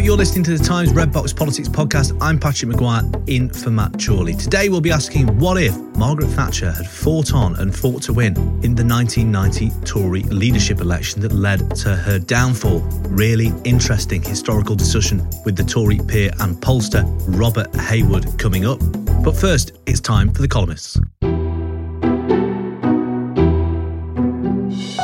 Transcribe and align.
You're 0.00 0.16
listening 0.16 0.44
to 0.44 0.56
the 0.56 0.64
Times 0.64 0.94
Red 0.94 1.12
Box 1.12 1.30
Politics 1.30 1.68
podcast. 1.68 2.16
I'm 2.22 2.38
Patrick 2.38 2.70
Maguire 2.70 3.02
in 3.26 3.50
for 3.50 3.70
Matt 3.70 4.02
Chorley. 4.02 4.34
Today 4.34 4.70
we'll 4.70 4.80
be 4.80 4.90
asking 4.90 5.26
what 5.38 5.62
if 5.62 5.76
Margaret 5.94 6.28
Thatcher 6.28 6.72
had 6.72 6.86
fought 6.86 7.34
on 7.34 7.54
and 7.56 7.76
fought 7.76 8.02
to 8.04 8.14
win 8.14 8.34
in 8.64 8.74
the 8.74 8.82
1990 8.82 9.70
Tory 9.84 10.22
leadership 10.22 10.80
election 10.80 11.20
that 11.20 11.32
led 11.32 11.76
to 11.76 11.94
her 11.94 12.18
downfall. 12.18 12.80
Really 13.08 13.52
interesting 13.64 14.22
historical 14.22 14.74
discussion 14.74 15.18
with 15.44 15.54
the 15.54 15.64
Tory 15.64 15.98
peer 15.98 16.30
and 16.40 16.56
pollster 16.56 17.04
Robert 17.38 17.72
Hayward 17.76 18.38
coming 18.38 18.64
up. 18.64 18.80
But 19.22 19.36
first, 19.36 19.72
it's 19.84 20.00
time 20.00 20.32
for 20.32 20.40
the 20.40 20.48
columnists. 20.48 20.98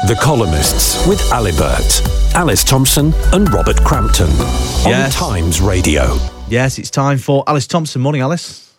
The 0.06 0.18
Columnists 0.20 1.06
with 1.06 1.20
Alibert, 1.32 2.02
Alice 2.34 2.64
Thomson, 2.64 3.12
and 3.32 3.52
Robert 3.52 3.76
Crampton 3.84 4.28
on 4.28 4.90
Yes. 4.90 5.14
Times 5.14 5.60
Radio. 5.60 6.18
Yes, 6.48 6.78
it's 6.78 6.90
time 6.90 7.18
for 7.18 7.44
Alice 7.46 7.66
Thomson. 7.68 8.02
Morning, 8.02 8.20
Alice. 8.20 8.72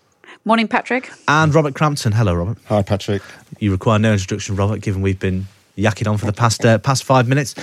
Morning, 0.44 0.68
Patrick. 0.68 1.10
And 1.28 1.54
Robert 1.56 1.76
Crampton. 1.76 2.12
Hello, 2.12 2.34
Robert. 2.36 2.58
Hi, 2.68 2.82
Patrick. 2.84 3.22
You 3.60 3.72
require 3.72 4.00
no 4.00 4.14
introduction, 4.14 4.58
Robert, 4.58 4.82
given 4.82 5.02
we've 5.02 5.20
been 5.20 5.48
yakking 5.78 6.10
on 6.10 6.18
for 6.18 6.26
the 6.26 6.34
past 6.34 6.66
uh, 6.66 6.78
past 6.78 7.04
five 7.06 7.28
minutes. 7.28 7.56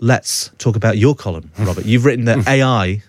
Let's 0.00 0.50
talk 0.58 0.74
about 0.74 0.98
your 0.98 1.14
column, 1.14 1.50
Robert. 1.58 1.84
You've 1.86 2.04
written 2.04 2.24
that 2.24 2.48
AI 2.48 3.02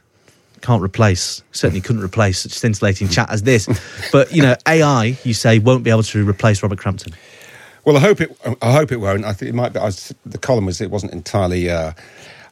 can't 0.62 0.84
replace, 0.84 1.42
certainly 1.52 1.81
couldn't 1.81 2.03
replace 2.03 2.40
such 2.40 2.52
scintillating 2.52 3.08
chat 3.09 3.30
as 3.31 3.42
this. 3.44 3.68
But, 4.12 4.31
you 4.34 4.42
know, 4.44 4.56
AI, 4.68 5.18
you 5.24 5.34
say, 5.34 5.58
won't 5.59 5.84
be 5.84 5.90
able 5.90 6.03
to 6.03 6.28
replace 6.28 6.62
Robert 6.63 6.78
Crampton. 6.80 7.13
Well, 7.89 7.97
I 7.97 8.01
hope 8.01 8.22
it. 8.22 8.38
I 8.61 8.72
hope 8.72 8.91
it 8.91 8.97
won't. 8.97 9.25
I 9.25 9.33
think 9.33 9.50
it 9.50 9.55
might 9.55 9.73
be. 9.73 9.79
I 9.79 9.85
was, 9.85 10.13
the 10.23 10.38
column 10.38 10.67
was. 10.67 10.79
It 10.79 10.91
wasn't 10.91 11.11
entirely 11.11 11.72
uh, 11.72 11.94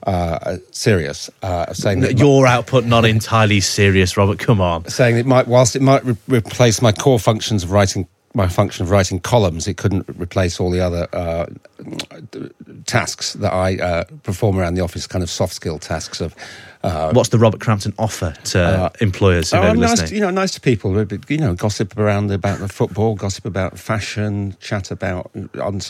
uh, 0.07 0.57
serious. 0.71 1.29
Uh, 1.43 1.71
saying 1.73 1.99
that 1.99 2.17
Your 2.17 2.47
output 2.47 2.85
not 2.85 3.05
entirely 3.05 3.59
serious, 3.59 4.17
Robert. 4.17 4.39
Come 4.39 4.59
on. 4.59 4.89
saying 4.89 5.15
it 5.15 5.27
might. 5.27 5.47
Whilst 5.47 5.75
it 5.75 5.83
might 5.83 6.03
re- 6.03 6.17
replace 6.27 6.81
my 6.81 6.91
core 6.91 7.19
functions 7.19 7.63
of 7.63 7.69
writing, 7.69 8.07
my 8.33 8.47
function 8.47 8.83
of 8.83 8.89
writing 8.89 9.19
columns, 9.19 9.67
it 9.67 9.77
couldn't 9.77 10.07
replace 10.19 10.59
all 10.59 10.71
the 10.71 10.81
other 10.81 11.07
uh, 11.13 11.45
tasks 12.87 13.33
that 13.33 13.53
I 13.53 13.77
uh, 13.77 14.05
perform 14.23 14.57
around 14.57 14.73
the 14.73 14.81
office. 14.81 15.05
Kind 15.05 15.21
of 15.21 15.29
soft 15.29 15.53
skill 15.53 15.77
tasks 15.77 16.19
of. 16.19 16.33
Uh, 16.87 17.11
What's 17.13 17.29
the 17.29 17.37
Robert 17.37 17.59
Crampton 17.59 17.93
offer 17.99 18.33
to 18.45 18.91
employers 19.01 19.51
who 19.51 19.57
Oh, 19.57 19.73
nice, 19.73 19.99
listening? 19.99 20.13
you 20.15 20.21
know, 20.21 20.29
nice 20.29 20.51
to 20.51 20.61
people. 20.61 20.89
You 21.29 21.37
know, 21.37 21.53
gossip 21.53 21.97
around 21.97 22.31
about 22.31 22.59
the 22.59 22.67
football, 22.69 23.15
gossip 23.15 23.45
about 23.45 23.77
fashion, 23.77 24.55
chat 24.61 24.89
about 24.91 25.29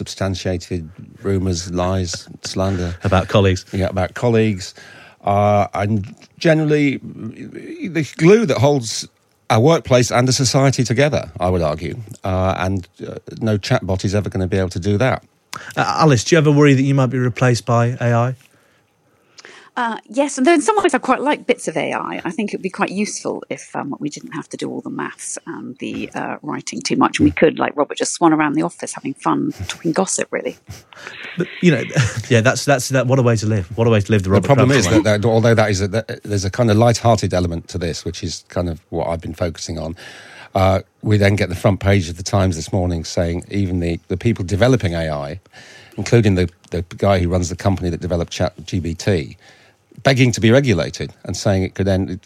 unsubstantiated 0.01 0.89
rumours, 1.23 1.71
lies, 1.71 2.27
slander. 2.43 2.95
about 3.03 3.27
colleagues. 3.27 3.65
Yeah, 3.71 3.87
about 3.89 4.13
colleagues, 4.13 4.73
uh, 5.21 5.67
and 5.73 6.15
generally 6.37 6.97
the 6.97 8.07
glue 8.17 8.45
that 8.45 8.57
holds 8.57 9.07
a 9.49 9.59
workplace 9.59 10.11
and 10.11 10.27
a 10.27 10.33
society 10.33 10.83
together. 10.83 11.31
I 11.39 11.49
would 11.49 11.61
argue, 11.61 11.95
uh, 12.23 12.55
and 12.57 12.87
uh, 13.07 13.15
no 13.39 13.57
chatbot 13.57 14.03
is 14.03 14.13
ever 14.15 14.29
going 14.29 14.41
to 14.41 14.47
be 14.47 14.57
able 14.57 14.69
to 14.69 14.79
do 14.79 14.97
that. 14.97 15.23
Uh, 15.75 15.83
Alice, 16.01 16.23
do 16.23 16.35
you 16.35 16.37
ever 16.37 16.51
worry 16.51 16.73
that 16.73 16.83
you 16.83 16.93
might 16.93 17.07
be 17.07 17.17
replaced 17.17 17.65
by 17.65 17.97
AI? 18.01 18.35
Uh, 19.77 19.99
yes, 20.09 20.39
and 20.39 20.47
then 20.47 20.55
in 20.55 20.61
some 20.61 20.75
ways 20.77 20.95
I 20.95 20.97
quite 20.97 21.21
like 21.21 21.45
bits 21.45 21.67
of 21.67 21.77
AI. 21.77 22.19
I 22.25 22.31
think 22.31 22.51
it 22.51 22.57
would 22.57 22.63
be 22.63 22.69
quite 22.69 22.89
useful 22.89 23.43
if 23.47 23.75
um, 23.75 23.95
we 23.99 24.09
didn't 24.09 24.31
have 24.31 24.49
to 24.49 24.57
do 24.57 24.71
all 24.71 24.81
the 24.81 24.89
maths 24.89 25.37
and 25.45 25.77
the 25.77 26.09
uh, 26.15 26.37
writing 26.41 26.81
too 26.81 26.95
much. 26.95 27.19
And 27.19 27.25
we 27.25 27.31
could, 27.31 27.59
like 27.59 27.77
Robert, 27.77 27.95
just 27.95 28.15
swan 28.15 28.33
around 28.33 28.53
the 28.53 28.63
office 28.63 28.93
having 28.93 29.13
fun, 29.13 29.51
talking 29.67 29.91
gossip, 29.91 30.29
really. 30.31 30.57
But, 31.37 31.47
you 31.61 31.69
know, 31.69 31.83
yeah, 32.29 32.41
that's 32.41 32.65
that's 32.65 32.89
that. 32.89 33.05
What 33.05 33.19
a 33.19 33.21
way 33.21 33.35
to 33.35 33.45
live! 33.45 33.67
What 33.77 33.85
a 33.85 33.91
way 33.91 34.01
to 34.01 34.11
live 34.11 34.23
the 34.23 34.31
The 34.31 34.41
problem 34.41 34.69
Crampton 34.69 34.95
is 34.95 35.03
that, 35.03 35.21
that 35.21 35.27
although 35.29 35.53
that 35.53 35.69
is 35.69 35.81
a, 35.81 35.87
that 35.89 36.23
there's 36.23 36.43
a 36.43 36.49
kind 36.49 36.71
of 36.71 36.77
light-hearted 36.77 37.31
element 37.31 37.67
to 37.69 37.77
this, 37.77 38.03
which 38.03 38.23
is 38.23 38.45
kind 38.49 38.69
of 38.69 38.81
what 38.89 39.07
I've 39.07 39.21
been 39.21 39.35
focusing 39.35 39.77
on. 39.77 39.95
Uh, 40.55 40.81
we 41.03 41.17
then 41.17 41.35
get 41.35 41.49
the 41.49 41.55
front 41.55 41.81
page 41.81 42.09
of 42.09 42.17
the 42.17 42.23
Times 42.23 42.55
this 42.55 42.73
morning 42.73 43.03
saying 43.03 43.43
even 43.51 43.79
the, 43.79 43.99
the 44.07 44.17
people 44.17 44.43
developing 44.43 44.93
AI, 44.93 45.39
including 45.97 46.33
the, 46.33 46.49
the 46.71 46.81
guy 46.97 47.19
who 47.19 47.29
runs 47.29 47.49
the 47.49 47.55
company 47.55 47.91
that 47.91 48.01
developed 48.01 48.33
ChatGPT, 48.33 49.37
begging 50.03 50.31
to 50.33 50.41
be 50.41 50.51
regulated 50.51 51.13
and 51.25 51.35
saying 51.35 51.63
it 51.63 51.75
could 51.75 51.87
end, 51.87 52.19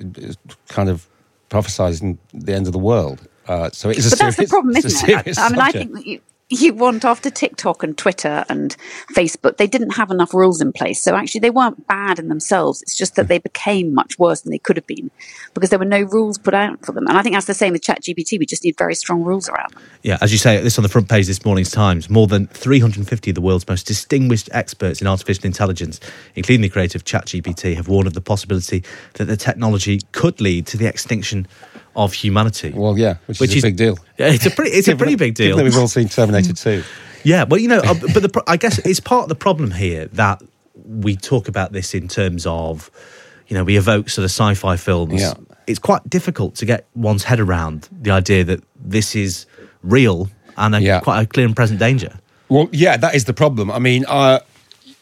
kind 0.69 0.89
of 0.89 1.07
prophesizing 1.49 2.17
the 2.33 2.53
end 2.53 2.67
of 2.67 2.73
the 2.73 2.79
world. 2.79 3.27
Uh, 3.47 3.69
so 3.71 3.89
it 3.89 3.97
is 3.97 4.07
a 4.07 4.09
But 4.11 4.19
that's 4.19 4.35
the 4.37 4.43
serious- 4.43 4.49
problem, 4.49 4.75
isn't 4.77 5.09
it? 5.09 5.37
I 5.39 5.49
mean, 5.49 5.59
I 5.59 5.71
think 5.71 5.93
that 5.93 6.05
you, 6.05 6.21
you 6.51 6.73
want 6.73 7.05
after 7.05 7.29
TikTok 7.29 7.83
and 7.83 7.97
Twitter 7.97 8.43
and 8.49 8.75
Facebook, 9.13 9.57
they 9.57 9.67
didn't 9.67 9.91
have 9.91 10.11
enough 10.11 10.33
rules 10.33 10.61
in 10.61 10.73
place. 10.73 11.01
So 11.01 11.15
actually, 11.15 11.39
they 11.39 11.49
weren't 11.49 11.87
bad 11.87 12.19
in 12.19 12.27
themselves. 12.27 12.81
It's 12.81 12.97
just 12.97 13.15
that 13.15 13.23
hmm. 13.23 13.29
they 13.29 13.37
became 13.39 13.93
much 13.93 14.19
worse 14.19 14.41
than 14.41 14.51
they 14.51 14.59
could 14.59 14.77
have 14.77 14.87
been 14.87 15.11
because 15.53 15.69
there 15.69 15.79
were 15.79 15.85
no 15.85 16.01
rules 16.01 16.37
put 16.37 16.53
out 16.53 16.85
for 16.85 16.91
them. 16.91 17.07
And 17.07 17.17
I 17.17 17.21
think 17.21 17.35
that's 17.35 17.45
the 17.45 17.53
same 17.53 17.73
with 17.73 17.81
ChatGPT. 17.81 18.39
We 18.39 18.45
just 18.45 18.63
need 18.63 18.77
very 18.77 18.95
strong 18.95 19.23
rules 19.23 19.49
around 19.49 19.73
them. 19.73 19.83
Yeah, 20.01 20.17
as 20.21 20.31
you 20.31 20.37
say, 20.37 20.61
this 20.61 20.77
on 20.77 20.83
the 20.83 20.89
front 20.89 21.09
page 21.09 21.27
this 21.27 21.45
morning's 21.45 21.71
Times. 21.71 22.09
More 22.09 22.27
than 22.27 22.47
350 22.47 23.31
of 23.31 23.35
the 23.35 23.41
world's 23.41 23.67
most 23.67 23.85
distinguished 23.85 24.49
experts 24.51 25.01
in 25.01 25.07
artificial 25.07 25.45
intelligence, 25.45 25.99
including 26.35 26.61
the 26.61 26.69
creator 26.69 26.97
of 26.97 27.05
ChatGPT, 27.05 27.75
have 27.75 27.87
warned 27.87 28.07
of 28.07 28.13
the 28.13 28.21
possibility 28.21 28.83
that 29.13 29.25
the 29.25 29.37
technology 29.37 30.01
could 30.11 30.41
lead 30.41 30.67
to 30.67 30.77
the 30.77 30.85
extinction 30.85 31.47
of 31.95 32.13
humanity. 32.13 32.71
Well, 32.75 32.97
yeah, 32.97 33.15
which, 33.25 33.39
Which 33.39 33.55
is 33.55 33.63
a 33.63 33.67
big 33.67 33.77
deal. 33.77 33.97
Yeah, 34.17 34.27
it's 34.29 34.45
a 34.45 34.51
pretty, 34.51 34.71
it's 34.71 34.87
a 34.87 34.95
pretty 34.95 35.15
big 35.15 35.35
deal. 35.35 35.61
we've 35.61 35.77
all 35.77 35.87
seen 35.87 36.07
Terminator 36.09 36.53
2. 36.53 36.83
Yeah, 37.23 37.43
well, 37.43 37.59
you 37.59 37.67
know, 37.67 37.79
uh, 37.79 37.93
but 38.13 38.23
the, 38.23 38.43
I 38.47 38.57
guess 38.57 38.79
it's 38.79 38.99
part 38.99 39.23
of 39.23 39.29
the 39.29 39.35
problem 39.35 39.71
here 39.71 40.07
that 40.13 40.41
we 40.85 41.15
talk 41.15 41.47
about 41.47 41.71
this 41.71 41.93
in 41.93 42.07
terms 42.07 42.45
of, 42.47 42.89
you 43.47 43.55
know, 43.55 43.63
we 43.63 43.77
evoke 43.77 44.09
sort 44.09 44.23
of 44.23 44.31
sci-fi 44.31 44.75
films. 44.77 45.21
Yeah. 45.21 45.33
It's 45.67 45.79
quite 45.79 46.09
difficult 46.09 46.55
to 46.55 46.65
get 46.65 46.87
one's 46.95 47.23
head 47.25 47.39
around 47.39 47.87
the 47.91 48.11
idea 48.11 48.43
that 48.45 48.63
this 48.75 49.15
is 49.15 49.45
real 49.83 50.29
and 50.57 50.73
a, 50.75 50.81
Yeah. 50.81 50.99
quite 51.01 51.21
a 51.21 51.25
clear 51.27 51.45
and 51.45 51.55
present 51.55 51.79
danger. 51.79 52.19
Well, 52.49 52.69
yeah, 52.71 52.97
that 52.97 53.13
is 53.15 53.25
the 53.25 53.33
problem. 53.33 53.69
I 53.69 53.79
mean, 53.79 54.03
uh, 54.07 54.39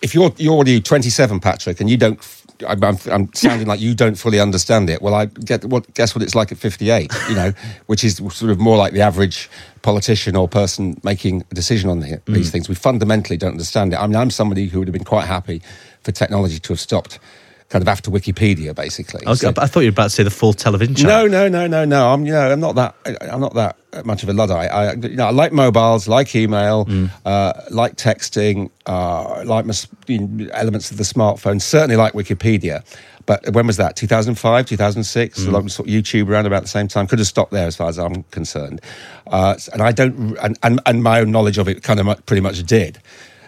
if 0.02 0.14
you're 0.14 0.32
you're 0.38 0.54
already 0.54 0.82
27, 0.82 1.40
Patrick, 1.40 1.80
and 1.80 1.90
you 1.90 1.98
don't, 1.98 2.20
I'm, 2.68 2.84
I'm, 2.84 2.98
I'm 3.12 3.34
sounding 3.34 3.68
like 3.68 3.80
you 3.80 3.96
don't 3.96 4.16
fully 4.16 4.40
understand 4.40 4.90
it. 4.90 5.02
Well, 5.02 5.14
I 5.14 5.26
get 5.26 5.66
what 5.66 5.94
guess 5.94 6.16
what 6.16 6.24
it's 6.24 6.36
like 6.36 6.52
at 6.52 6.58
58. 6.58 7.12
You 7.30 7.36
know, 7.36 7.54
which 7.88 8.04
is 8.04 8.18
sort 8.18 8.52
of 8.52 8.60
more 8.60 8.78
like 8.78 8.94
the 8.94 9.02
average 9.02 9.50
politician 9.82 10.36
or 10.36 10.48
person 10.48 11.00
making 11.04 11.44
a 11.52 11.56
decision 11.56 11.90
on 11.90 12.00
the, 12.00 12.22
these 12.26 12.50
mm. 12.50 12.52
things. 12.52 12.70
We 12.70 12.76
fundamentally 12.76 13.38
don't 13.38 13.52
understand 13.52 13.94
it. 13.94 13.98
I 13.98 14.08
mean, 14.08 14.16
I'm 14.16 14.30
somebody 14.30 14.68
who 14.68 14.80
would 14.80 14.88
have 14.88 14.94
been 14.94 15.04
quite 15.04 15.26
happy 15.26 15.62
for 16.04 16.12
technology 16.12 16.60
to 16.60 16.74
have 16.74 16.80
stopped 16.80 17.20
kind 17.70 17.82
of 17.84 17.88
after 17.88 18.10
Wikipedia, 18.12 18.74
basically. 18.76 19.26
I, 19.26 19.30
was, 19.30 19.42
So- 19.42 19.54
I 19.58 19.68
thought 19.68 19.82
you 19.82 19.88
were 19.88 19.92
about 19.92 20.06
to 20.06 20.10
say 20.10 20.24
the 20.24 20.32
full 20.32 20.54
television 20.54 20.94
no, 20.94 21.00
channel. 21.00 21.30
no, 21.30 21.48
no, 21.48 21.68
no, 21.68 21.86
no. 21.86 22.10
I'm, 22.10 22.26
you 22.26 22.34
know, 22.34 22.52
I'm 22.52 22.60
not 22.60 22.76
that. 22.76 22.96
I'm 23.22 23.40
not 23.40 23.54
that 23.54 23.78
much 24.06 24.24
of 24.24 24.30
a 24.30 24.34
luddite. 24.34 24.72
I, 24.72 24.94
you 24.94 25.16
know, 25.16 25.28
I 25.28 25.32
like 25.32 25.52
mobiles, 25.52 26.08
like 26.08 26.36
email, 26.36 26.88
uh, 27.26 27.54
like 27.70 27.96
texting, 27.96 28.70
uh, 28.88 29.44
like 29.46 29.66
my, 29.66 29.74
you 30.08 30.20
know, 30.28 30.50
elements 30.54 30.92
of 30.92 30.98
the 30.98 31.04
smartphone. 31.04 31.62
Certainly 31.62 31.96
like 31.96 32.14
Wikipedia. 32.14 32.84
But 33.26 33.48
when 33.54 33.68
was 33.68 33.78
that? 33.78 33.96
2005, 33.96 34.66
2006. 34.66 35.46
A 35.46 35.52
lot 35.52 35.64
of 35.64 35.72
sort 35.72 35.88
of 35.88 35.94
YouTube 35.94 36.28
around 36.30 36.48
about 36.48 36.64
the 36.64 36.68
same 36.68 36.88
time. 36.88 37.06
Could 37.06 37.20
have 37.20 37.28
stopped 37.28 37.52
there, 37.52 37.68
as 37.68 37.76
far 37.76 37.88
as 37.88 38.00
I'm 38.00 38.24
concerned. 38.32 38.82
Uh, 39.28 39.56
and 39.72 39.84
I 39.84 39.92
don't, 39.92 40.36
and, 40.40 40.58
and, 40.64 40.82
and 40.88 41.04
my 41.04 41.20
own 41.20 41.30
knowledge 41.30 41.60
of 41.60 41.68
it 41.68 41.84
kind 41.84 42.00
of 42.00 42.26
pretty 42.26 42.42
much 42.42 42.64
did. 42.64 43.00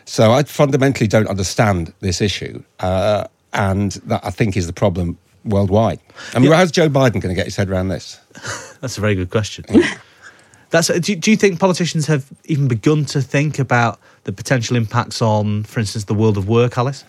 So 0.06 0.32
I 0.34 0.44
fundamentally 0.44 1.08
don't 1.08 1.28
understand 1.28 1.94
this 2.02 2.22
issue, 2.22 2.62
uh, 2.80 3.26
and 3.54 3.92
that 4.06 4.24
I 4.24 4.30
think 4.30 4.56
is 4.58 4.68
the 4.68 4.74
problem 4.74 5.18
worldwide. 5.44 6.00
I 6.34 6.40
mean, 6.40 6.52
how's 6.52 6.72
Joe 6.72 6.90
Biden 6.90 7.14
going 7.14 7.30
to 7.30 7.34
get 7.34 7.46
his 7.46 7.56
head 7.56 7.70
around 7.70 7.90
this? 7.90 8.20
That's 8.82 8.98
a 8.98 9.02
very 9.02 9.16
good 9.16 9.30
question. 9.30 9.66
That's. 10.70 10.88
Do, 10.88 11.16
do 11.16 11.32
you 11.32 11.38
think 11.38 11.60
politicians 11.60 12.08
have 12.08 12.30
even 12.46 12.68
begun 12.68 13.06
to 13.06 13.22
think 13.22 13.60
about 13.60 14.00
the 14.24 14.32
potential 14.32 14.78
impacts 14.78 15.22
on, 15.22 15.64
for 15.64 15.80
instance, 15.80 16.06
the 16.06 16.14
world 16.14 16.38
of 16.38 16.48
work, 16.48 16.78
Alice? 16.78 17.04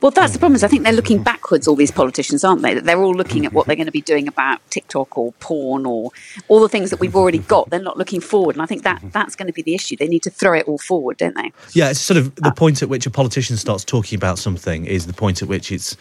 Well, 0.00 0.10
that's 0.10 0.32
the 0.32 0.38
problem. 0.38 0.56
Is 0.56 0.64
I 0.64 0.68
think 0.68 0.82
they're 0.84 0.92
looking 0.92 1.22
backwards. 1.22 1.66
All 1.66 1.76
these 1.76 1.90
politicians, 1.90 2.44
aren't 2.44 2.62
they? 2.62 2.74
That 2.74 2.84
they're 2.84 3.02
all 3.02 3.14
looking 3.14 3.46
at 3.46 3.52
what 3.52 3.66
they're 3.66 3.76
going 3.76 3.86
to 3.86 3.92
be 3.92 4.00
doing 4.00 4.28
about 4.28 4.60
TikTok 4.70 5.16
or 5.16 5.32
porn 5.40 5.86
or 5.86 6.10
all 6.48 6.60
the 6.60 6.68
things 6.68 6.90
that 6.90 7.00
we've 7.00 7.16
already 7.16 7.38
got. 7.38 7.70
They're 7.70 7.80
not 7.80 7.96
looking 7.98 8.20
forward, 8.20 8.56
and 8.56 8.62
I 8.62 8.66
think 8.66 8.82
that 8.82 9.02
that's 9.12 9.34
going 9.36 9.46
to 9.46 9.52
be 9.52 9.62
the 9.62 9.74
issue. 9.74 9.96
They 9.96 10.08
need 10.08 10.22
to 10.24 10.30
throw 10.30 10.54
it 10.54 10.66
all 10.68 10.78
forward, 10.78 11.16
don't 11.18 11.34
they? 11.36 11.52
Yeah, 11.72 11.90
it's 11.90 12.00
sort 12.00 12.18
of 12.18 12.34
the 12.36 12.52
point 12.52 12.82
at 12.82 12.88
which 12.88 13.06
a 13.06 13.10
politician 13.10 13.56
starts 13.56 13.84
talking 13.84 14.16
about 14.16 14.38
something 14.38 14.84
is 14.84 15.06
the 15.06 15.12
point 15.12 15.42
at 15.42 15.48
which 15.48 15.72
it's 15.72 15.96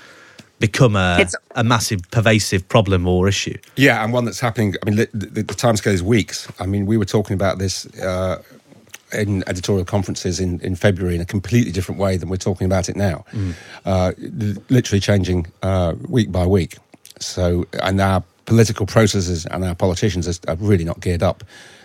become 0.60 0.96
a, 0.96 1.16
It's- 1.16 1.36
a 1.56 1.64
massive, 1.64 2.02
pervasive 2.12 2.68
problem 2.70 3.08
or 3.08 3.28
issue. 3.28 3.58
Yeah, 3.76 4.04
and 4.04 4.14
one 4.14 4.26
that's 4.26 4.40
happening. 4.40 4.76
I 4.82 4.90
mean, 4.90 4.96
the, 4.98 5.10
the, 5.14 5.44
the 5.44 5.54
timescale 5.54 5.94
is 5.94 6.02
weeks. 6.04 6.48
I 6.60 6.66
mean, 6.66 6.86
we 6.86 6.98
were 6.98 7.06
talking 7.06 7.34
about 7.34 7.58
this 7.58 7.86
uh, 7.98 8.42
in 9.14 9.44
editorial 9.48 9.86
conferences 9.86 10.40
in, 10.40 10.60
in 10.62 10.76
February 10.76 11.16
in 11.16 11.22
a 11.22 11.26
completely 11.26 11.72
different 11.72 12.00
way 12.00 12.18
than 12.18 12.30
we're 12.30 12.38
talking 12.38 12.66
about 12.66 12.90
it 12.90 12.96
now. 12.96 13.26
Uh, 13.86 14.12
literally 14.70 15.00
changing 15.00 15.48
uh, 15.62 15.94
week 16.10 16.32
by 16.32 16.46
week. 16.46 16.78
So, 17.20 17.66
and 17.82 18.02
our 18.02 18.24
political 18.46 18.86
processes 18.86 19.46
and 19.46 19.64
our 19.64 19.76
politicians 19.76 20.28
are, 20.28 20.52
are 20.52 20.56
really 20.58 20.84
not 20.84 21.00
geared 21.00 21.24
up 21.24 21.44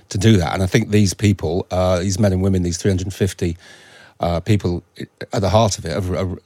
to 0.08 0.19
do 0.19 0.37
that. 0.37 0.55
And 0.55 0.62
I 0.62 0.67
think 0.67 0.90
these 0.90 1.14
people, 1.14 1.67
uh, 1.70 2.00
these 2.00 2.19
men 2.19 2.32
and 2.32 2.43
women, 2.43 2.62
these 2.62 2.78
350 2.78 3.56
uh, 4.20 4.40
people 4.40 4.82
at 5.32 5.40
the 5.40 5.50
heart 5.50 5.78
of 5.78 5.87
it, 5.87 5.96
are, 5.96 6.17
are, 6.17 6.38